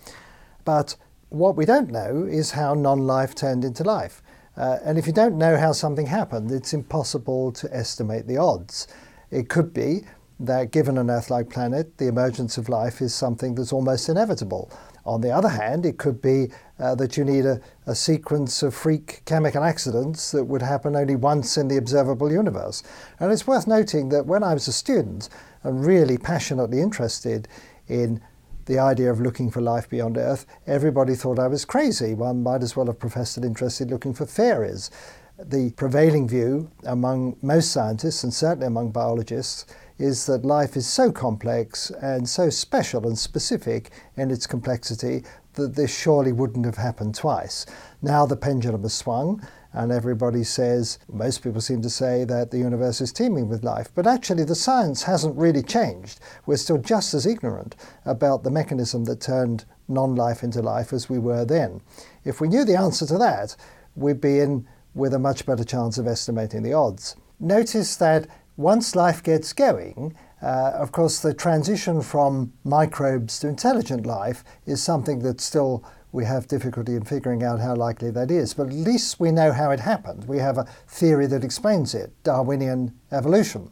[0.64, 0.96] But
[1.30, 4.22] what we don't know is how non life turned into life.
[4.56, 8.88] Uh, and if you don't know how something happened, it's impossible to estimate the odds.
[9.30, 10.02] It could be
[10.40, 14.70] that given an Earth like planet, the emergence of life is something that's almost inevitable.
[15.04, 18.74] On the other hand, it could be uh, that you need a, a, sequence of
[18.74, 22.82] freak chemical accidents that would happen only once in the observable universe.
[23.18, 25.28] And it's worth noting that when I was a student
[25.62, 27.48] and really passionately interested
[27.88, 28.20] in
[28.70, 32.14] the idea of looking for life beyond Earth, everybody thought I was crazy.
[32.14, 34.92] One might as well have professed an interest in looking for fairies.
[35.42, 39.66] The prevailing view among most scientists, and certainly among biologists,
[39.98, 45.74] is that life is so complex and so special and specific in its complexity that
[45.74, 47.66] this surely wouldn't have happened twice.
[48.00, 52.58] Now the pendulum has swung, and everybody says, most people seem to say that the
[52.58, 53.88] universe is teeming with life.
[53.94, 56.18] But actually, the science hasn't really changed.
[56.46, 61.08] We're still just as ignorant about the mechanism that turned non life into life as
[61.08, 61.80] we were then.
[62.24, 63.56] If we knew the answer to that,
[63.94, 67.16] we'd be in with a much better chance of estimating the odds.
[67.38, 74.06] Notice that once life gets going, uh, of course, the transition from microbes to intelligent
[74.06, 78.54] life is something that still we have difficulty in figuring out how likely that is.
[78.54, 80.26] But at least we know how it happened.
[80.26, 83.70] We have a theory that explains it Darwinian evolution.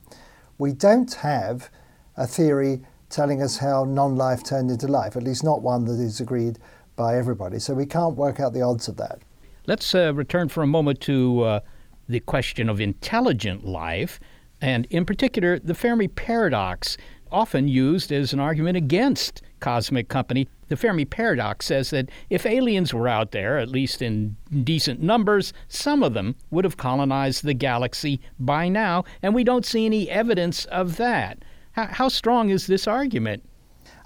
[0.58, 1.70] We don't have
[2.16, 6.00] a theory telling us how non life turned into life, at least not one that
[6.00, 6.58] is agreed
[6.96, 7.58] by everybody.
[7.58, 9.20] So we can't work out the odds of that.
[9.66, 11.60] Let's uh, return for a moment to uh,
[12.08, 14.18] the question of intelligent life
[14.60, 16.96] and in particular the Fermi paradox,
[17.30, 20.48] often used as an argument against cosmic company.
[20.68, 25.52] The Fermi paradox says that if aliens were out there, at least in decent numbers,
[25.68, 30.10] some of them would have colonized the galaxy by now, and we don't see any
[30.10, 31.42] evidence of that.
[31.72, 33.44] How, how strong is this argument?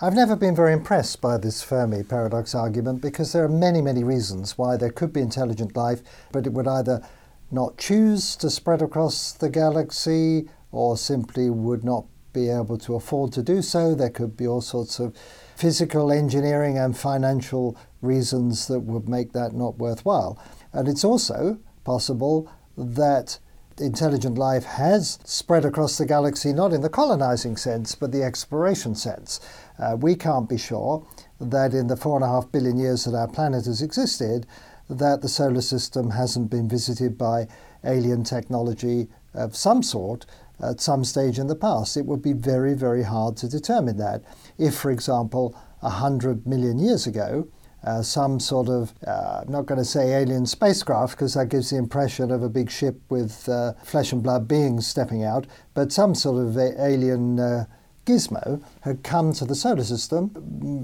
[0.01, 4.03] I've never been very impressed by this Fermi paradox argument because there are many, many
[4.03, 7.07] reasons why there could be intelligent life, but it would either
[7.51, 13.33] not choose to spread across the galaxy or simply would not be able to afford
[13.33, 13.95] to do so.
[13.95, 15.17] There could be all sorts of
[15.57, 20.39] physical engineering and financial reasons that would make that not worthwhile.
[20.73, 23.39] And it's also possible that
[23.79, 28.95] intelligent life has spread across the galaxy, not in the colonizing sense, but the exploration
[28.95, 29.41] sense.
[29.79, 31.07] Uh, we can't be sure
[31.41, 34.47] that in the four and a half billion years that our planet has existed,
[34.89, 37.49] that the solar system hasn't been visited by
[37.85, 40.27] alien technology of some sort
[40.63, 41.97] at some stage in the past.
[41.97, 44.23] It would be very, very hard to determine that.
[44.59, 47.49] If, for example, 100 million years ago,
[47.85, 51.71] uh, some sort of, uh, I'm not going to say alien spacecraft because that gives
[51.71, 55.91] the impression of a big ship with uh, flesh and blood beings stepping out, but
[55.91, 57.65] some sort of alien uh,
[58.07, 60.31] gizmo had come to the solar system,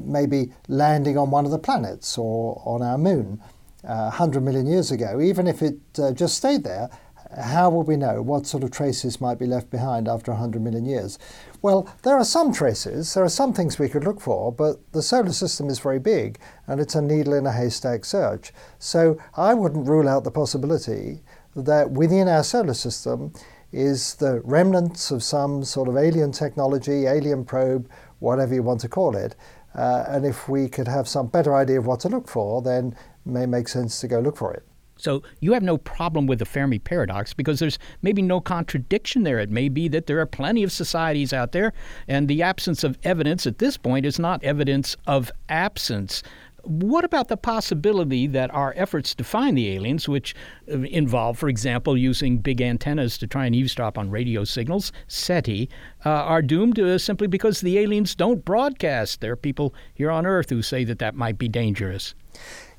[0.07, 3.41] maybe landing on one of the planets or on our moon.
[3.85, 6.91] Uh, 100 million years ago, even if it uh, just stayed there,
[7.37, 10.85] how will we know what sort of traces might be left behind after 100 million
[10.85, 11.19] years?
[11.61, 15.03] Well, there are some traces, there are some things we could look for, but the
[15.03, 18.53] solar system is very big and it's a needle in a haystack search.
[18.79, 21.21] So I wouldn't rule out the possibility
[21.55, 23.33] that within our solar system
[23.73, 27.88] is the remnants of some sort of alien technology, alien probe,
[28.21, 29.35] whatever you want to call it.
[29.75, 32.88] Uh, and if we could have some better idea of what to look for, then
[33.27, 34.67] it may make sense to go look for it.
[34.98, 39.38] So you have no problem with the Fermi paradox because there's maybe no contradiction there.
[39.38, 41.72] It may be that there are plenty of societies out there,
[42.06, 46.22] and the absence of evidence at this point is not evidence of absence.
[46.64, 50.34] What about the possibility that our efforts to find the aliens, which
[50.70, 55.70] uh, involve, for example, using big antennas to try and eavesdrop on radio signals, SETI,
[56.04, 59.20] uh, are doomed uh, simply because the aliens don't broadcast?
[59.20, 62.14] There are people here on Earth who say that that might be dangerous.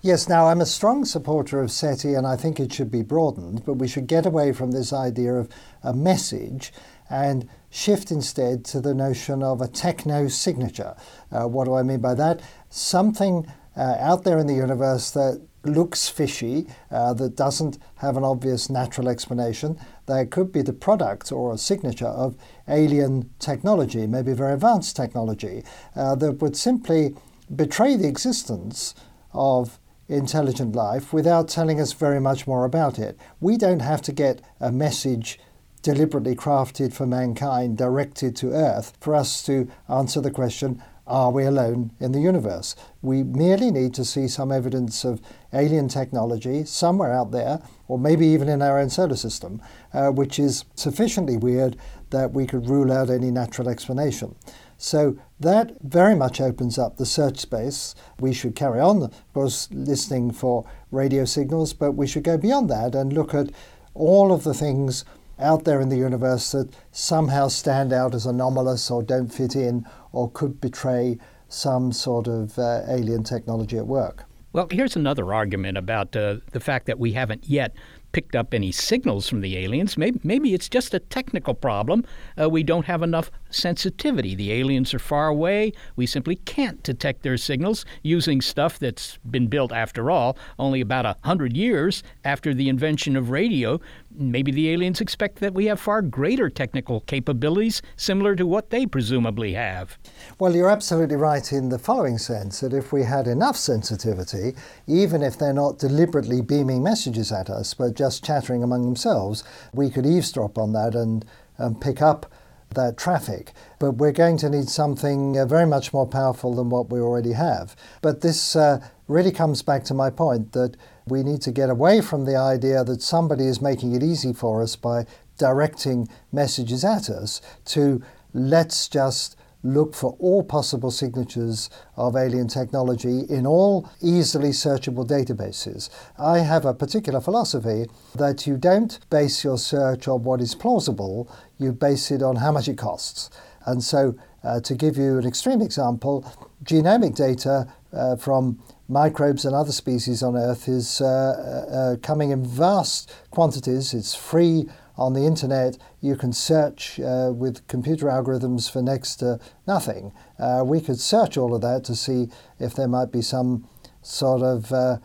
[0.02, 3.66] Yes, now I'm a strong supporter of SETI and I think it should be broadened,
[3.66, 5.50] but we should get away from this idea of
[5.84, 6.72] a message
[7.10, 10.96] and shift instead to the notion of a techno signature.
[11.34, 12.40] Uh, what do I mean by that?
[12.70, 18.24] Something uh, out there in the universe that looks fishy, uh, that doesn't have an
[18.24, 22.38] obvious natural explanation, that could be the product or a signature of
[22.70, 25.62] alien technology, maybe very advanced technology,
[25.98, 27.18] uh, that would simply
[27.54, 28.96] betray the existence
[29.34, 29.78] of
[30.10, 33.18] intelligent life without telling us very much more about it.
[33.40, 35.40] We don't have to get a message
[35.82, 41.44] deliberately crafted for mankind directed to Earth for us to answer the question are we
[41.44, 42.76] alone in the universe?
[43.02, 48.28] We merely need to see some evidence of alien technology somewhere out there, or maybe
[48.28, 49.60] even in our own solar system,
[49.92, 51.78] uh, which is sufficiently weird
[52.12, 54.36] that we could rule out any natural explanation.
[54.78, 57.96] So that very much opens up the search space.
[58.20, 62.70] We should carry on, of course, listening for radio signals, but we should go beyond
[62.70, 63.52] that and look at
[63.94, 65.06] all of the things
[65.40, 69.86] out there in the universe that somehow stand out as anomalous or don't fit in
[70.12, 74.26] or could betray some sort of uh, alien technology at work.
[74.52, 77.76] Well, here's another argument about uh, the fact that we haven't yet
[78.12, 79.96] picked up any signals from the aliens.
[79.96, 82.04] Maybe, maybe it's just a technical problem.
[82.40, 84.36] Uh, we don't have enough sensitivity.
[84.36, 85.74] The aliens are far away.
[85.96, 91.06] We simply can't detect their signals using stuff that's been built, after all, only about
[91.06, 93.80] a hundred years after the invention of radio.
[94.12, 98.86] Maybe the aliens expect that we have far greater technical capabilities similar to what they
[98.86, 99.98] presumably have.
[100.40, 104.56] Well, you're absolutely right in the following sense that if we had enough sensitivity,
[104.88, 109.90] even if they're not deliberately beaming messages at us, but just chattering among themselves, we
[109.90, 111.26] could eavesdrop on that and,
[111.58, 112.32] and pick up
[112.76, 113.54] that traffic.
[113.80, 117.34] But we're going to need something uh, very much more powerful than what we already
[117.34, 117.76] have.
[118.02, 120.76] But this uh, really comes back to my point that
[121.08, 124.62] we need to get away from the idea that somebody is making it easy for
[124.62, 125.06] us by
[125.38, 128.04] directing messages at us to
[128.34, 135.90] let's just look for all possible signatures of alien technology in all easily searchable databases.
[136.18, 141.30] I have a particular philosophy that you don't base your search on what is plausible,
[141.58, 143.30] you base it on how much it costs.
[143.66, 146.26] And so, uh, to give you an extreme example,
[146.64, 152.32] genomic data uh, from microbes and other species on Earth is uh, uh, uh coming
[152.32, 153.94] in vast quantities.
[153.94, 154.68] It's free
[155.00, 160.12] on the internet, you can search uh, with computer algorithms for next to nothing.
[160.38, 162.28] Uh, we could search all of that to see
[162.60, 163.66] if there might be some
[164.02, 164.98] sort of, uh,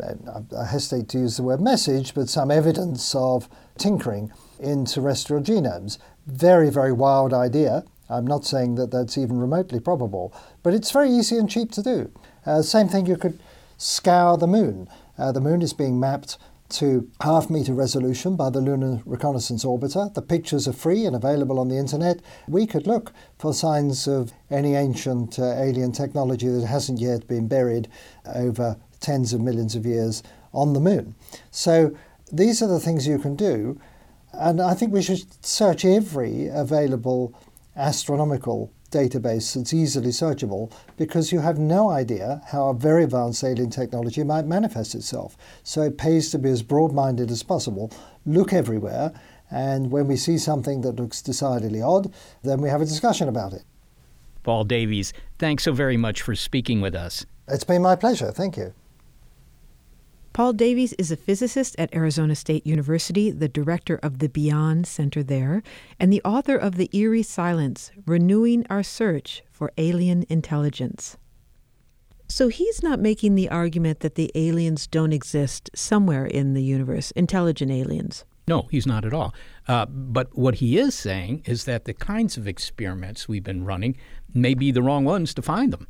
[0.00, 4.30] I hesitate to use the word message, but some evidence of tinkering
[4.60, 5.96] in terrestrial genomes.
[6.26, 7.84] Very, very wild idea.
[8.10, 11.82] I'm not saying that that's even remotely probable, but it's very easy and cheap to
[11.82, 12.12] do.
[12.44, 13.40] Uh, same thing, you could
[13.78, 14.88] scour the moon.
[15.16, 16.36] Uh, the moon is being mapped
[16.68, 20.12] to half meter resolution by the Lunar Reconnaissance Orbiter.
[20.12, 22.20] The pictures are free and available on the internet.
[22.46, 27.48] We could look for signs of any ancient uh, alien technology that hasn't yet been
[27.48, 27.88] buried
[28.26, 31.14] over tens of millions of years on the moon.
[31.50, 31.96] So
[32.30, 33.80] these are the things you can do.
[34.32, 37.34] And I think we should search every available
[37.76, 43.70] astronomical database that's easily searchable because you have no idea how a very advanced alien
[43.70, 45.36] technology might manifest itself.
[45.62, 47.92] So it pays to be as broad minded as possible,
[48.24, 49.12] look everywhere,
[49.50, 53.52] and when we see something that looks decidedly odd, then we have a discussion about
[53.52, 53.62] it.
[54.42, 57.26] Paul Davies, thanks so very much for speaking with us.
[57.48, 58.30] It's been my pleasure.
[58.30, 58.72] Thank you.
[60.38, 65.24] Paul Davies is a physicist at Arizona State University, the director of the Beyond Center
[65.24, 65.64] there,
[65.98, 71.16] and the author of The Eerie Silence Renewing Our Search for Alien Intelligence.
[72.28, 77.10] So he's not making the argument that the aliens don't exist somewhere in the universe,
[77.16, 78.24] intelligent aliens.
[78.46, 79.34] No, he's not at all.
[79.66, 83.96] Uh, but what he is saying is that the kinds of experiments we've been running
[84.32, 85.88] may be the wrong ones to find them.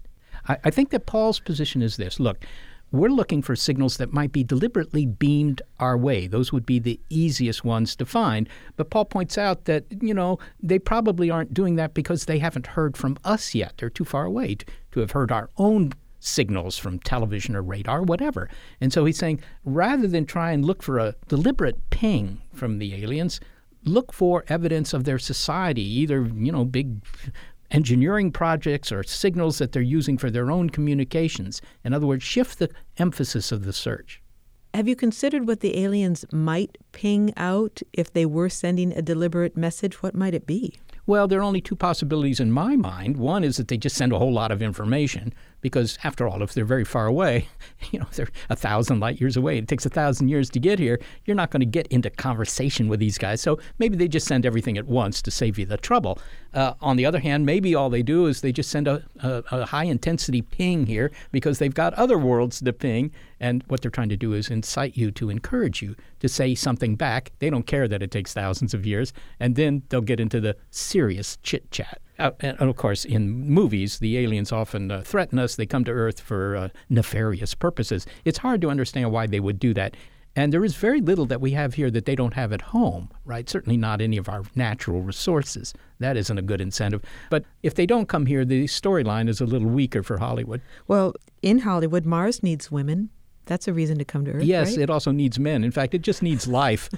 [0.48, 2.46] I, I think that Paul's position is this look,
[2.90, 6.26] we're looking for signals that might be deliberately beamed our way.
[6.26, 8.48] Those would be the easiest ones to find.
[8.76, 12.68] But Paul points out that, you know, they probably aren't doing that because they haven't
[12.68, 13.74] heard from us yet.
[13.76, 18.02] They're too far away to, to have heard our own signals from television or radar,
[18.02, 18.48] whatever.
[18.80, 22.94] And so he's saying rather than try and look for a deliberate ping from the
[23.02, 23.40] aliens,
[23.84, 27.02] look for evidence of their society, either, you know, big
[27.70, 31.60] engineering projects or signals that they're using for their own communications.
[31.84, 34.22] In other words, shift the emphasis of the search.
[34.74, 39.56] Have you considered what the aliens might ping out if they were sending a deliberate
[39.56, 40.02] message?
[40.02, 40.78] What might it be?
[41.06, 43.16] Well, there are only two possibilities in my mind.
[43.16, 46.54] One is that they just send a whole lot of information because, after all, if
[46.54, 47.48] they're very far away,
[47.90, 49.58] you know, they're a thousand light years away.
[49.58, 51.00] It takes a thousand years to get here.
[51.24, 53.40] You're not going to get into conversation with these guys.
[53.40, 56.18] So maybe they just send everything at once to save you the trouble.
[56.54, 59.42] Uh, on the other hand, maybe all they do is they just send a, a,
[59.50, 63.12] a high intensity ping here because they've got other worlds to ping.
[63.40, 66.96] And what they're trying to do is incite you to encourage you to say something
[66.96, 67.32] back.
[67.38, 69.12] They don't care that it takes thousands of years.
[69.38, 72.00] And then they'll get into the serious chit chat.
[72.18, 75.56] Uh, and of course, in movies, the aliens often uh, threaten us.
[75.56, 78.06] They come to Earth for uh, nefarious purposes.
[78.24, 79.96] It's hard to understand why they would do that.
[80.36, 83.10] And there is very little that we have here that they don't have at home,
[83.24, 83.48] right?
[83.48, 85.74] Certainly not any of our natural resources.
[85.98, 87.02] That isn't a good incentive.
[87.28, 90.60] But if they don't come here, the storyline is a little weaker for Hollywood.
[90.86, 93.10] Well, in Hollywood, Mars needs women.
[93.46, 94.44] That's a reason to come to Earth.
[94.44, 94.82] Yes, right?
[94.82, 95.64] it also needs men.
[95.64, 96.88] In fact, it just needs life.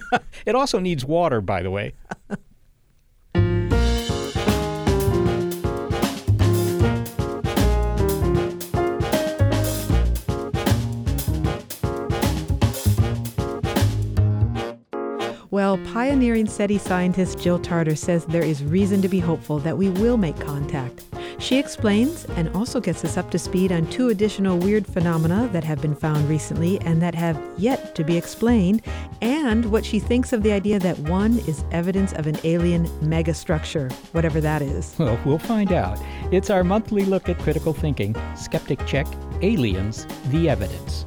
[0.46, 1.94] it also needs water, by the way.
[15.50, 19.88] Well, pioneering SETI scientist Jill Tarter says there is reason to be hopeful that we
[19.88, 21.04] will make contact.
[21.38, 25.64] She explains and also gets us up to speed on two additional weird phenomena that
[25.64, 28.82] have been found recently and that have yet to be explained,
[29.22, 33.90] and what she thinks of the idea that one is evidence of an alien megastructure,
[34.12, 34.94] whatever that is.
[34.98, 35.98] Well, we'll find out.
[36.30, 38.14] It's our monthly look at critical thinking.
[38.36, 39.06] Skeptic Check
[39.40, 41.06] Aliens, the Evidence.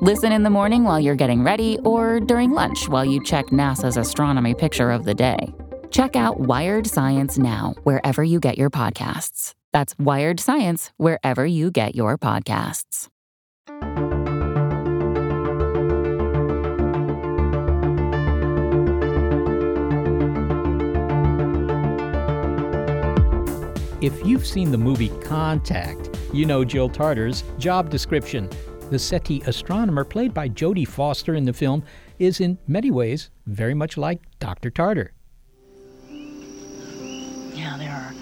[0.00, 3.96] Listen in the morning while you're getting ready, or during lunch while you check NASA's
[3.96, 5.52] astronomy picture of the day.
[5.90, 9.54] Check out Wired Science now, wherever you get your podcasts.
[9.72, 13.08] That's Wired Science, wherever you get your podcasts.
[24.00, 28.48] If you've seen the movie Contact, you know Jill Tarter's job description.
[28.90, 31.84] The SETI astronomer, played by Jodie Foster in the film,
[32.18, 34.70] is in many ways very much like Dr.
[34.70, 35.12] Tarter.
[37.52, 38.14] Yeah, there are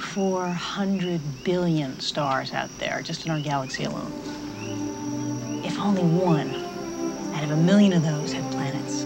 [0.00, 4.10] 400 billion stars out there just in our galaxy alone.
[5.62, 6.48] If only one
[7.34, 9.04] out of a million of those had planets,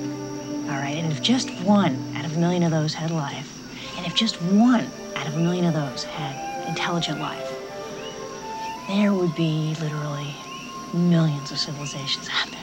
[0.71, 3.59] all right, and if just one out of a million of those had life,
[3.97, 4.87] and if just one
[5.17, 7.53] out of a million of those had intelligent life,
[8.87, 10.33] there would be literally
[10.95, 12.61] millions of civilizations out there.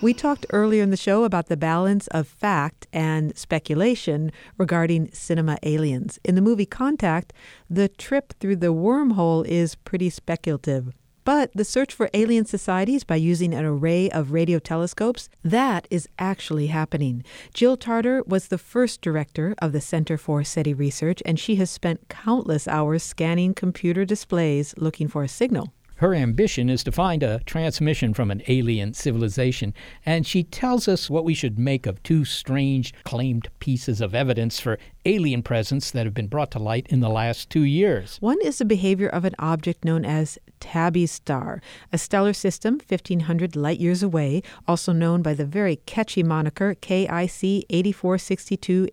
[0.00, 5.58] We talked earlier in the show about the balance of fact and speculation regarding cinema
[5.64, 6.20] aliens.
[6.22, 7.32] In the movie Contact,
[7.68, 10.92] the trip through the wormhole is pretty speculative.
[11.24, 16.08] But the search for alien societies by using an array of radio telescopes, that is
[16.18, 17.24] actually happening.
[17.52, 21.70] Jill Tarter was the first director of the Center for SETI Research, and she has
[21.70, 25.74] spent countless hours scanning computer displays looking for a signal.
[25.98, 29.74] Her ambition is to find a transmission from an alien civilization,
[30.06, 34.60] and she tells us what we should make of two strange claimed pieces of evidence
[34.60, 38.16] for alien presence that have been brought to light in the last two years.
[38.20, 41.60] One is the behavior of an object known as Tabby Star,
[41.92, 47.64] a stellar system 1500 light years away, also known by the very catchy moniker KIC
[47.68, 48.86] 8462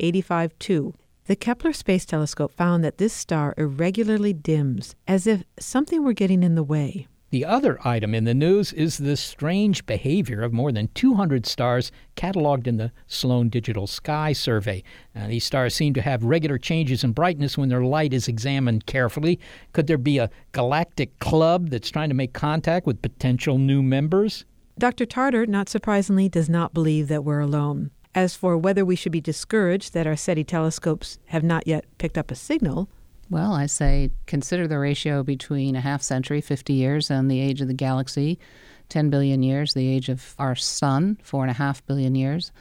[0.58, 0.94] 2.
[1.28, 6.44] The Kepler Space Telescope found that this star irregularly dims, as if something were getting
[6.44, 7.08] in the way.
[7.32, 11.92] The other item in the news is the strange behavior of more than 200 stars
[12.16, 14.84] cataloged in the Sloan Digital Sky Survey.
[15.16, 18.86] Now, these stars seem to have regular changes in brightness when their light is examined
[18.86, 19.40] carefully.
[19.74, 24.46] Could there be a galactic club that's trying to make contact with potential new members?
[24.78, 25.08] Dr.
[25.08, 27.90] Tarter, not surprisingly, does not believe that we're alone.
[28.16, 32.18] As for whether we should be discouraged that our SETI telescopes have not yet picked
[32.18, 32.88] up a signal,
[33.30, 37.60] well, I say consider the ratio between a half century, 50 years, and the age
[37.60, 38.40] of the galaxy,
[38.88, 42.54] 10 billion years, the age of our sun, 4.5 billion years.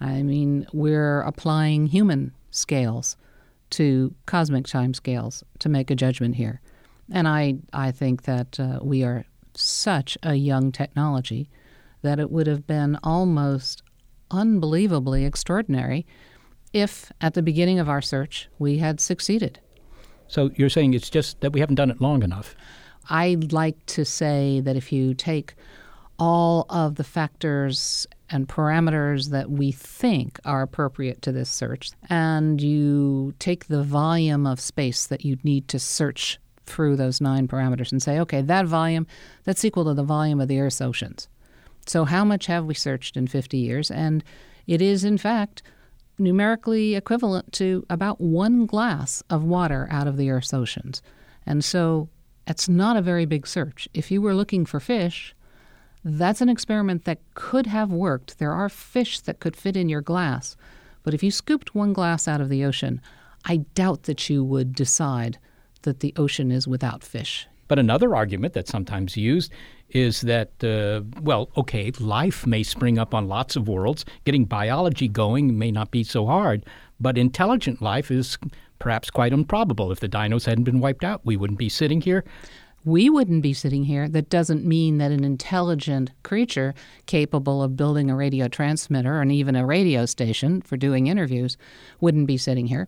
[0.00, 3.16] I mean, we're applying human scales
[3.70, 6.60] to cosmic time scales to make a judgment here.
[7.12, 11.48] And I, I think that uh, we are such a young technology
[12.02, 13.82] that it would have been almost
[14.30, 16.06] unbelievably extraordinary
[16.72, 19.60] if at the beginning of our search we had succeeded.
[20.28, 22.54] So you're saying it's just that we haven't done it long enough?
[23.08, 25.54] I'd like to say that if you take
[26.18, 32.60] all of the factors and parameters that we think are appropriate to this search, and
[32.60, 37.92] you take the volume of space that you need to search through those nine parameters
[37.92, 39.06] and say, okay, that volume,
[39.44, 41.28] that's equal to the volume of the Earth's oceans.
[41.86, 43.90] So, how much have we searched in 50 years?
[43.90, 44.24] And
[44.66, 45.62] it is, in fact,
[46.18, 51.02] numerically equivalent to about one glass of water out of the Earth's oceans.
[51.46, 52.08] And so,
[52.46, 53.88] it's not a very big search.
[53.94, 55.34] If you were looking for fish,
[56.04, 58.38] that's an experiment that could have worked.
[58.38, 60.56] There are fish that could fit in your glass.
[61.02, 63.00] But if you scooped one glass out of the ocean,
[63.44, 65.38] I doubt that you would decide
[65.82, 67.46] that the ocean is without fish.
[67.68, 69.52] But another argument that's sometimes used
[69.90, 74.04] is that, uh, well, okay, life may spring up on lots of worlds.
[74.24, 76.64] Getting biology going may not be so hard,
[77.00, 78.38] but intelligent life is
[78.78, 79.92] perhaps quite improbable.
[79.92, 82.24] If the dinos hadn't been wiped out, we wouldn't be sitting here.
[82.84, 84.08] We wouldn't be sitting here.
[84.08, 86.72] That doesn't mean that an intelligent creature
[87.06, 91.56] capable of building a radio transmitter and even a radio station for doing interviews
[92.00, 92.86] wouldn't be sitting here.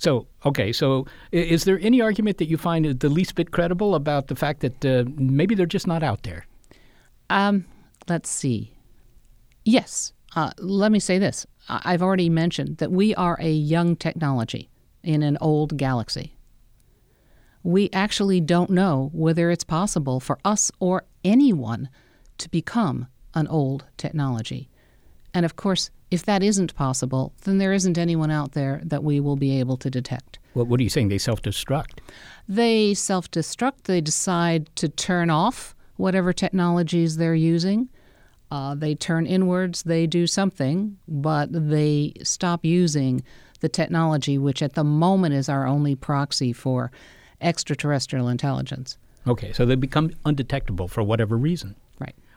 [0.00, 4.28] So, okay, so is there any argument that you find the least bit credible about
[4.28, 6.46] the fact that uh, maybe they're just not out there?
[7.28, 7.66] Um,
[8.08, 8.72] let's see.
[9.62, 10.14] Yes.
[10.34, 11.46] Uh, let me say this.
[11.68, 14.70] I've already mentioned that we are a young technology
[15.02, 16.34] in an old galaxy.
[17.62, 21.90] We actually don't know whether it's possible for us or anyone
[22.38, 24.70] to become an old technology.
[25.34, 29.20] And of course, if that isn't possible, then there isn't anyone out there that we
[29.20, 30.38] will be able to detect.
[30.54, 31.08] Well, what are you saying?
[31.08, 32.00] They self destruct?
[32.48, 33.84] They self destruct.
[33.84, 37.88] They decide to turn off whatever technologies they're using.
[38.50, 43.22] Uh, they turn inwards, they do something, but they stop using
[43.60, 46.90] the technology, which at the moment is our only proxy for
[47.40, 48.98] extraterrestrial intelligence.
[49.26, 51.76] Okay, so they become undetectable for whatever reason.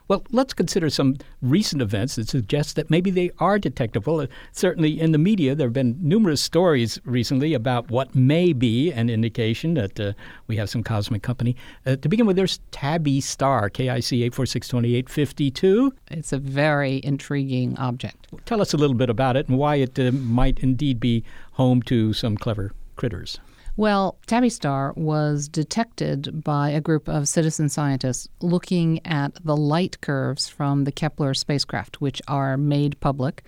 [0.06, 4.20] Well, let's consider some recent events that suggest that maybe they are detectable.
[4.20, 8.92] Uh, certainly, in the media, there have been numerous stories recently about what may be
[8.92, 10.12] an indication that uh,
[10.46, 11.56] we have some cosmic company.
[11.86, 15.90] Uh, to begin with, there's Tabby Star, KIC 8462852.
[16.10, 18.26] It's a very intriguing object.
[18.44, 21.80] Tell us a little bit about it and why it uh, might indeed be home
[21.82, 23.38] to some clever critters.
[23.76, 30.00] Well, Tabby Star was detected by a group of citizen scientists looking at the light
[30.00, 33.42] curves from the Kepler spacecraft, which are made public.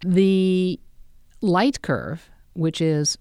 [0.00, 0.80] The
[1.42, 3.18] light curve, which is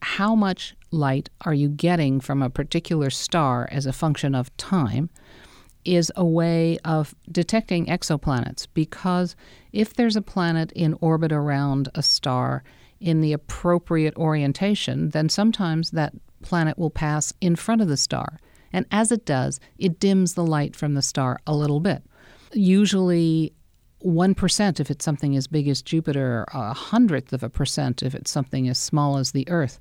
[0.00, 5.10] how much light are you getting from a particular star as a function of time,
[5.84, 9.34] is a way of detecting exoplanets because
[9.72, 12.62] if there's a planet in orbit around a star,
[13.00, 18.38] in the appropriate orientation, then sometimes that planet will pass in front of the star.
[18.72, 22.02] And as it does, it dims the light from the star a little bit.
[22.52, 23.52] Usually
[24.04, 28.30] 1% if it's something as big as Jupiter, a hundredth of a percent if it's
[28.30, 29.80] something as small as the Earth.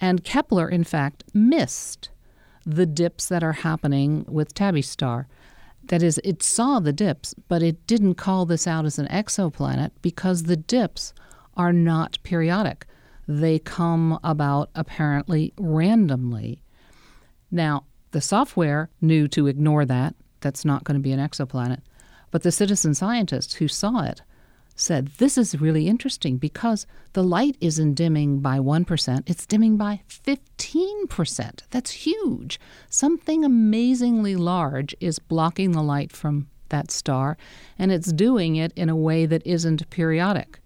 [0.00, 2.08] And Kepler, in fact, missed
[2.64, 5.28] the dips that are happening with Tabby Star.
[5.84, 9.90] That is, it saw the dips, but it didn't call this out as an exoplanet
[10.02, 11.12] because the dips
[11.60, 12.86] are not periodic.
[13.28, 16.62] They come about apparently randomly.
[17.50, 20.14] Now, The software knew to ignore that.
[20.40, 21.82] That's not going to be an exoplanet.
[22.30, 24.22] But the citizen scientists who saw it
[24.74, 30.00] said, This is really interesting because the light isn't dimming by 1%, it's dimming by
[30.08, 31.60] 15%.
[31.70, 32.58] That's huge.
[32.88, 37.36] Something amazingly large is blocking the light from that star,
[37.78, 40.59] and it's doing it in a way that isn't periodic.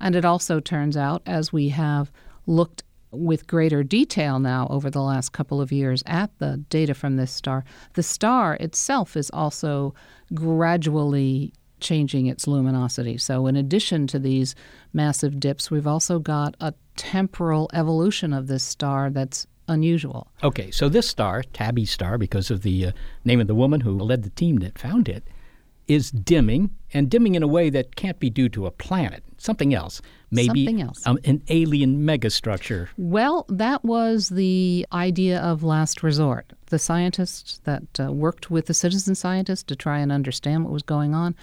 [0.00, 2.10] And it also turns out, as we have
[2.46, 7.16] looked with greater detail now over the last couple of years at the data from
[7.16, 9.94] this star, the star itself is also
[10.34, 13.16] gradually changing its luminosity.
[13.16, 14.54] So, in addition to these
[14.92, 20.28] massive dips, we've also got a temporal evolution of this star that's unusual.
[20.42, 22.92] Okay, so this star, Tabby star, because of the uh,
[23.24, 25.24] name of the woman who led the team that found it,
[25.88, 29.74] is dimming and dimming in a way that can't be due to a planet, something
[29.74, 30.00] else.
[30.30, 31.06] Maybe something else.
[31.06, 32.88] Um, an alien megastructure.
[32.98, 36.52] Well, that was the idea of last resort.
[36.66, 40.82] The scientists that uh, worked with the citizen scientists to try and understand what was
[40.82, 41.34] going on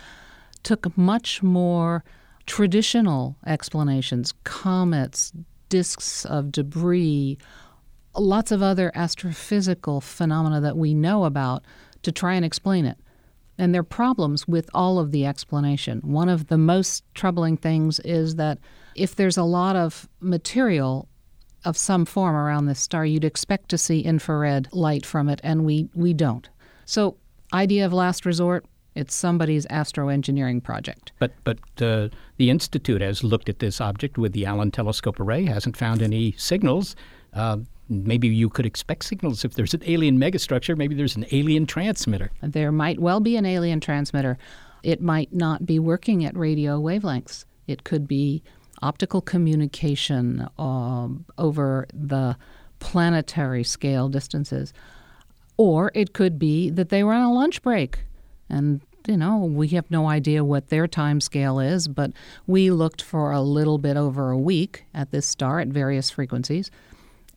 [0.64, 2.04] took much more
[2.46, 5.34] traditional explanations comets,
[5.70, 7.38] disks of debris,
[8.16, 11.64] lots of other astrophysical phenomena that we know about
[12.04, 12.98] to try and explain it.
[13.58, 16.02] And there are problems with all of the explanation.
[16.02, 18.58] One of the most troubling things is that
[18.96, 21.08] if there's a lot of material
[21.64, 25.66] of some form around this star, you'd expect to see infrared light from it, and
[25.66, 26.48] we, we don't.
[26.86, 27.18] So,
[27.54, 31.12] idea of last resort, it's somebody's astroengineering project.
[31.20, 35.46] But but uh, the institute has looked at this object with the Allen Telescope Array,
[35.46, 36.96] hasn't found any signals.
[37.34, 37.58] Uh,
[37.90, 40.78] maybe you could expect signals if there's an alien megastructure.
[40.78, 42.32] Maybe there's an alien transmitter.
[42.42, 44.38] There might well be an alien transmitter.
[44.84, 47.46] It might not be working at radio wavelengths.
[47.68, 48.44] It could be
[48.82, 52.38] optical communication um, over the
[52.80, 54.74] planetary scale distances.
[55.58, 58.00] Or it could be that they were on a lunch break
[58.50, 62.12] and, you know, we have no idea what their time scale is, but
[62.48, 66.70] we looked for a little bit over a week at this star at various frequencies.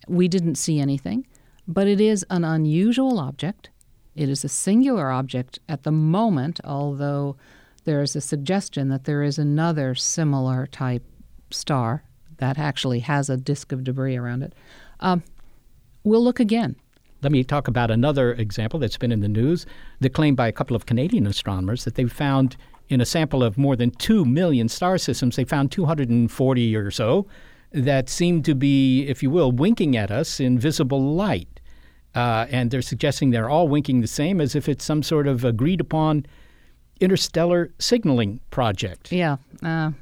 [0.09, 1.27] We didn't see anything,
[1.67, 3.71] but it is an unusual object.
[4.15, 7.37] It is a singular object at the moment, although
[7.85, 11.05] there is a suggestion that there is another similar type
[11.51, 12.03] star
[12.39, 14.55] that actually has a disk of debris around it.
[15.01, 15.23] Um,
[16.05, 16.77] we'll look again.
[17.23, 19.67] Let me talk about another example that's been in the news.
[20.01, 22.57] The claim by a couple of Canadian astronomers that they found
[22.89, 27.27] in a sample of more than 2 million star systems, they found 240 or so
[27.73, 31.61] that seem to be, if you will, winking at us in visible light.
[32.15, 35.45] Uh, and they're suggesting they're all winking the same as if it's some sort of
[35.45, 36.25] agreed upon
[37.01, 39.13] interstellar signaling project.
[39.13, 39.37] Yeah.
[39.63, 39.93] Uh,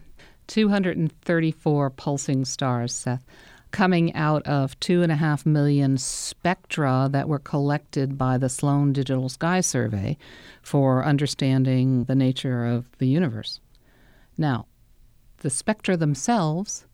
[0.47, 3.25] 234 pulsing stars, Seth
[3.77, 8.93] coming out of two and a half million spectra that were collected by the Sloan
[8.93, 10.17] Digital Sky Survey
[10.63, 13.61] for understanding the nature of the universe.
[14.39, 14.65] Now,
[15.39, 16.87] the spectra themselves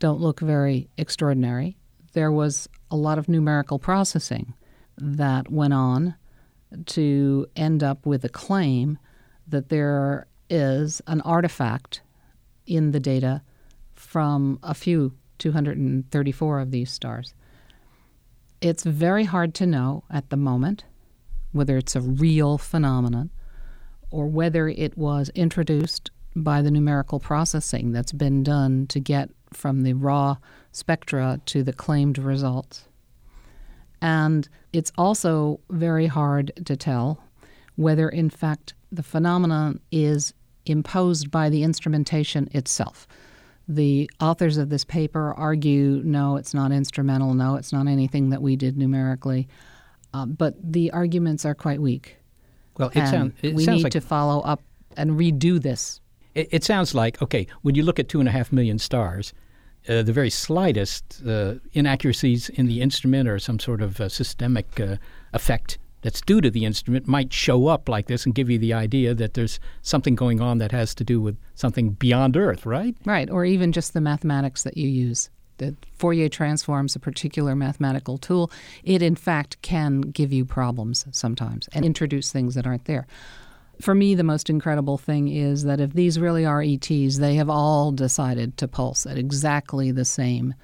[0.00, 1.76] don't look very extraordinary.
[2.14, 4.54] There was a lot of numerical processing
[4.98, 6.16] that went on
[6.86, 8.98] to end up with a claim
[9.46, 12.02] that there is an artifact
[12.66, 13.42] in the data
[13.94, 17.34] from a few 234 of these stars.
[18.60, 20.84] It's very hard to know at the moment
[21.52, 23.30] whether it's a real phenomenon
[24.10, 29.82] or whether it was introduced by the numerical processing that's been done to get from
[29.82, 30.36] the raw
[30.72, 32.84] spectra to the claimed results.
[34.02, 37.22] And it's also very hard to tell
[37.76, 40.32] whether, in fact, the phenomenon is
[40.66, 43.06] imposed by the instrumentation itself.
[43.68, 48.42] The authors of this paper argue no, it's not instrumental, no, it's not anything that
[48.42, 49.48] we did numerically.
[50.12, 52.16] Uh, but the arguments are quite weak.
[52.78, 54.62] Well, it, sound, it we sounds need like to follow up
[54.96, 56.00] and redo this.
[56.40, 59.32] It, it, sounds like okay when you look at two and a half million stars,
[59.88, 64.80] uh, the very slightest uh, inaccuracies in the instrument or some sort of uh, systemic
[64.80, 64.96] uh,
[65.32, 68.72] effect that's due to the instrument might show up like this and give you the
[68.72, 72.96] idea that there's something going on that has to do with something beyond Earth, right?
[73.04, 75.28] Right, or even just the mathematics that you use.
[75.58, 78.50] The Fourier transforms a particular mathematical tool.
[78.82, 83.06] It, in fact, can give you problems sometimes and introduce things that aren't there.
[83.80, 87.50] For me, the most incredible thing is that if these really are ETs, they have
[87.50, 90.54] all decided to pulse at exactly the same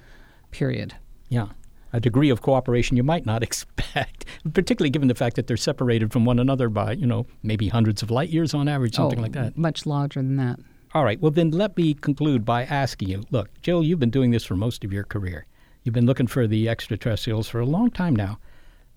[0.51, 0.93] period.
[1.29, 1.47] Yeah
[1.93, 6.11] a degree of cooperation you might not expect, particularly given the fact that they're separated
[6.11, 9.21] from one another by, you know, maybe hundreds of light years on average, something oh,
[9.23, 9.57] like that.
[9.57, 10.59] Much larger than that.
[10.93, 11.19] All right.
[11.19, 14.55] Well, then let me conclude by asking you look, Jill, you've been doing this for
[14.55, 15.45] most of your career.
[15.83, 18.39] You've been looking for the extraterrestrials for a long time now.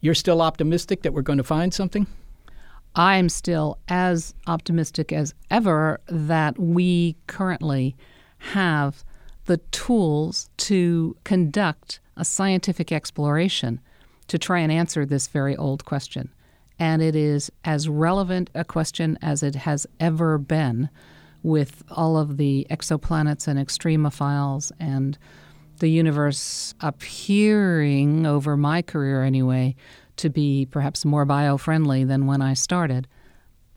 [0.00, 2.06] You're still optimistic that we're going to find something?
[2.95, 7.97] I'm still as optimistic as ever that we currently
[8.38, 9.05] have
[9.47, 13.80] the tools to conduct a scientific exploration
[14.26, 16.32] to try and answer this very old question.
[16.78, 20.88] And it is as relevant a question as it has ever been
[21.43, 25.18] with all of the exoplanets and extremophiles and
[25.78, 29.74] the universe appearing over my career anyway
[30.20, 33.08] to be perhaps more bio friendly than when I started.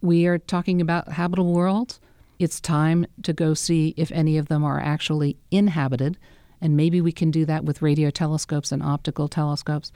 [0.01, 1.99] We are talking about habitable worlds.
[2.37, 6.17] It's time to go see if any of them are actually inhabited,
[6.59, 9.91] and maybe we can do that with radio telescopes and optical telescopes.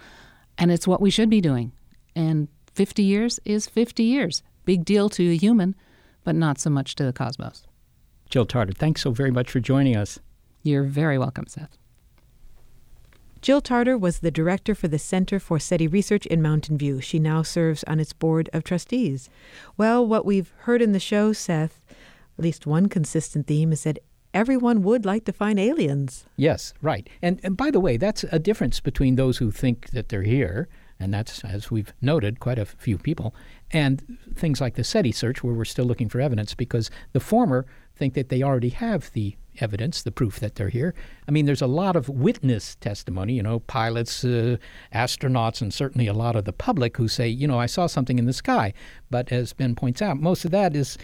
[0.58, 1.74] And it's what we should be doing.
[2.16, 4.44] And 50 years is 50 years.
[4.64, 5.76] Big deal to a human,
[6.24, 7.68] but not so much to the cosmos.
[8.30, 10.20] Jill Tarter, thanks so very much for joining us.
[10.64, 11.78] You're very welcome, Seth.
[13.48, 17.00] Jill Tarter was the director for the Center for SETI Research in Mountain View.
[17.00, 19.30] She now serves on its board of trustees.
[19.78, 21.80] Well, what we've heard in the show, Seth,
[22.38, 24.00] at least one consistent theme is that
[24.34, 26.26] everyone would like to find aliens.
[26.36, 27.10] Yes, right.
[27.22, 30.68] And, and by the way, that's a difference between those who think that they're here,
[31.00, 33.36] and that's, as we've noted, quite a few people,
[33.72, 37.66] and things like the SETI search, where we're still looking for evidence, because the former
[37.96, 40.94] think that they already have the evidence, the proof that they're here.
[41.28, 44.58] I mean, there's a lot of witness testimony, you know, pilots, uh,
[44.94, 48.20] astronauts, and certainly a lot of the public who say, you know, I saw something
[48.20, 48.74] in the sky.
[49.10, 50.98] But as Ben points out, most of that is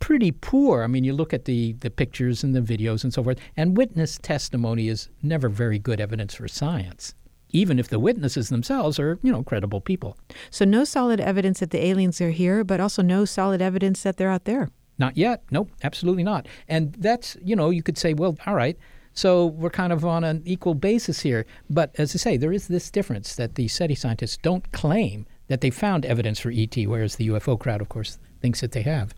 [0.00, 0.82] pretty poor.
[0.82, 3.76] I mean, you look at the, the pictures and the videos and so forth, and
[3.76, 7.14] witness testimony is never very good evidence for science
[7.52, 10.16] even if the witnesses themselves are, you know, credible people.
[10.50, 14.16] So no solid evidence that the aliens are here, but also no solid evidence that
[14.16, 14.70] they're out there.
[14.98, 15.42] Not yet.
[15.50, 16.46] Nope, absolutely not.
[16.68, 18.76] And that's, you know, you could say, well, all right,
[19.14, 21.46] so we're kind of on an equal basis here.
[21.68, 25.60] But as I say, there is this difference that the SETI scientists don't claim that
[25.60, 29.14] they found evidence for ET, whereas the UFO crowd, of course, thinks that they have.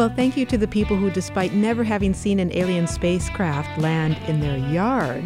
[0.00, 4.16] Well, thank you to the people who, despite never having seen an alien spacecraft land
[4.28, 5.22] in their yard,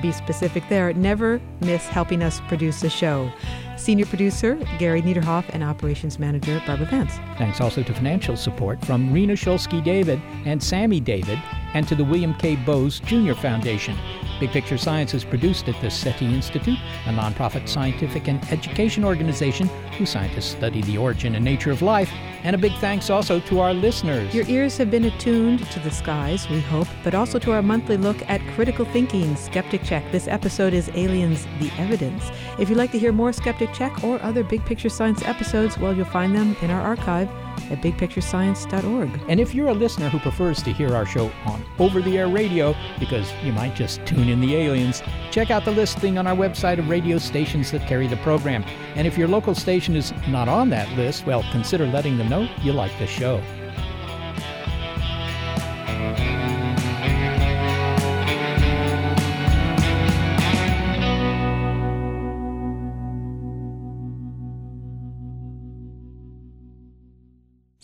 [0.00, 3.32] be specific there, never miss helping us produce a show.
[3.76, 7.16] Senior producer Gary Niederhoff and operations manager Barbara Vance.
[7.36, 11.42] Thanks also to financial support from Rena Shulsky David and Sammy David,
[11.74, 12.54] and to the William K.
[12.54, 13.32] Bowes Jr.
[13.32, 13.98] Foundation.
[14.38, 19.66] Big Picture Science is produced at the SETI Institute, a nonprofit scientific and education organization
[19.98, 22.12] whose scientists study the origin and nature of life.
[22.44, 24.34] And a big thanks also to our listeners.
[24.34, 27.96] Your ears have been attuned to the skies, we hope, but also to our monthly
[27.96, 30.10] look at critical thinking, Skeptic Check.
[30.10, 32.30] This episode is Aliens the Evidence.
[32.58, 35.94] If you'd like to hear more Skeptic Check or other Big Picture Science episodes, well,
[35.94, 37.28] you'll find them in our archive
[37.70, 39.20] at bigpicturescience.org.
[39.28, 42.28] And if you're a listener who prefers to hear our show on over the air
[42.28, 46.36] radio because you might just tune in the aliens, check out the listing on our
[46.36, 48.64] website of radio stations that carry the program.
[48.94, 52.48] And if your local station is not on that list, well, consider letting them know
[52.62, 53.42] you like the show.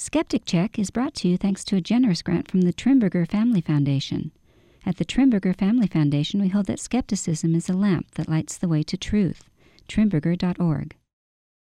[0.09, 3.61] Skeptic Check is brought to you thanks to a generous grant from the Trimberger Family
[3.61, 4.31] Foundation.
[4.87, 8.69] At the Trimberger Family Foundation, we hold that skepticism is a lamp that lights the
[8.69, 9.51] way to truth.
[9.87, 10.97] Trimberger.org.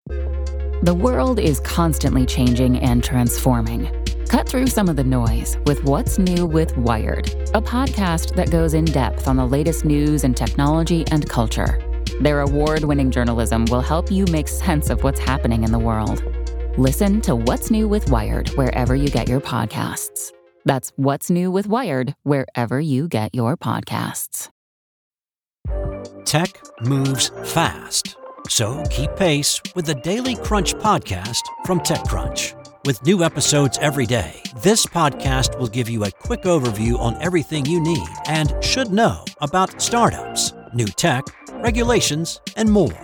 [0.05, 3.89] The world is constantly changing and transforming.
[4.29, 8.75] Cut through some of the noise with What's New with Wired, a podcast that goes
[8.75, 11.79] in depth on the latest news and technology and culture.
[12.21, 16.36] Their award winning journalism will help you make sense of what's happening in the world.
[16.79, 20.31] Listen to What's New with Wired wherever you get your podcasts.
[20.63, 24.49] That's What's New with Wired wherever you get your podcasts.
[26.23, 26.49] Tech
[26.81, 28.15] moves fast,
[28.47, 32.53] so keep pace with the Daily Crunch podcast from TechCrunch.
[32.85, 37.65] With new episodes every day, this podcast will give you a quick overview on everything
[37.65, 43.03] you need and should know about startups, new tech, regulations, and more.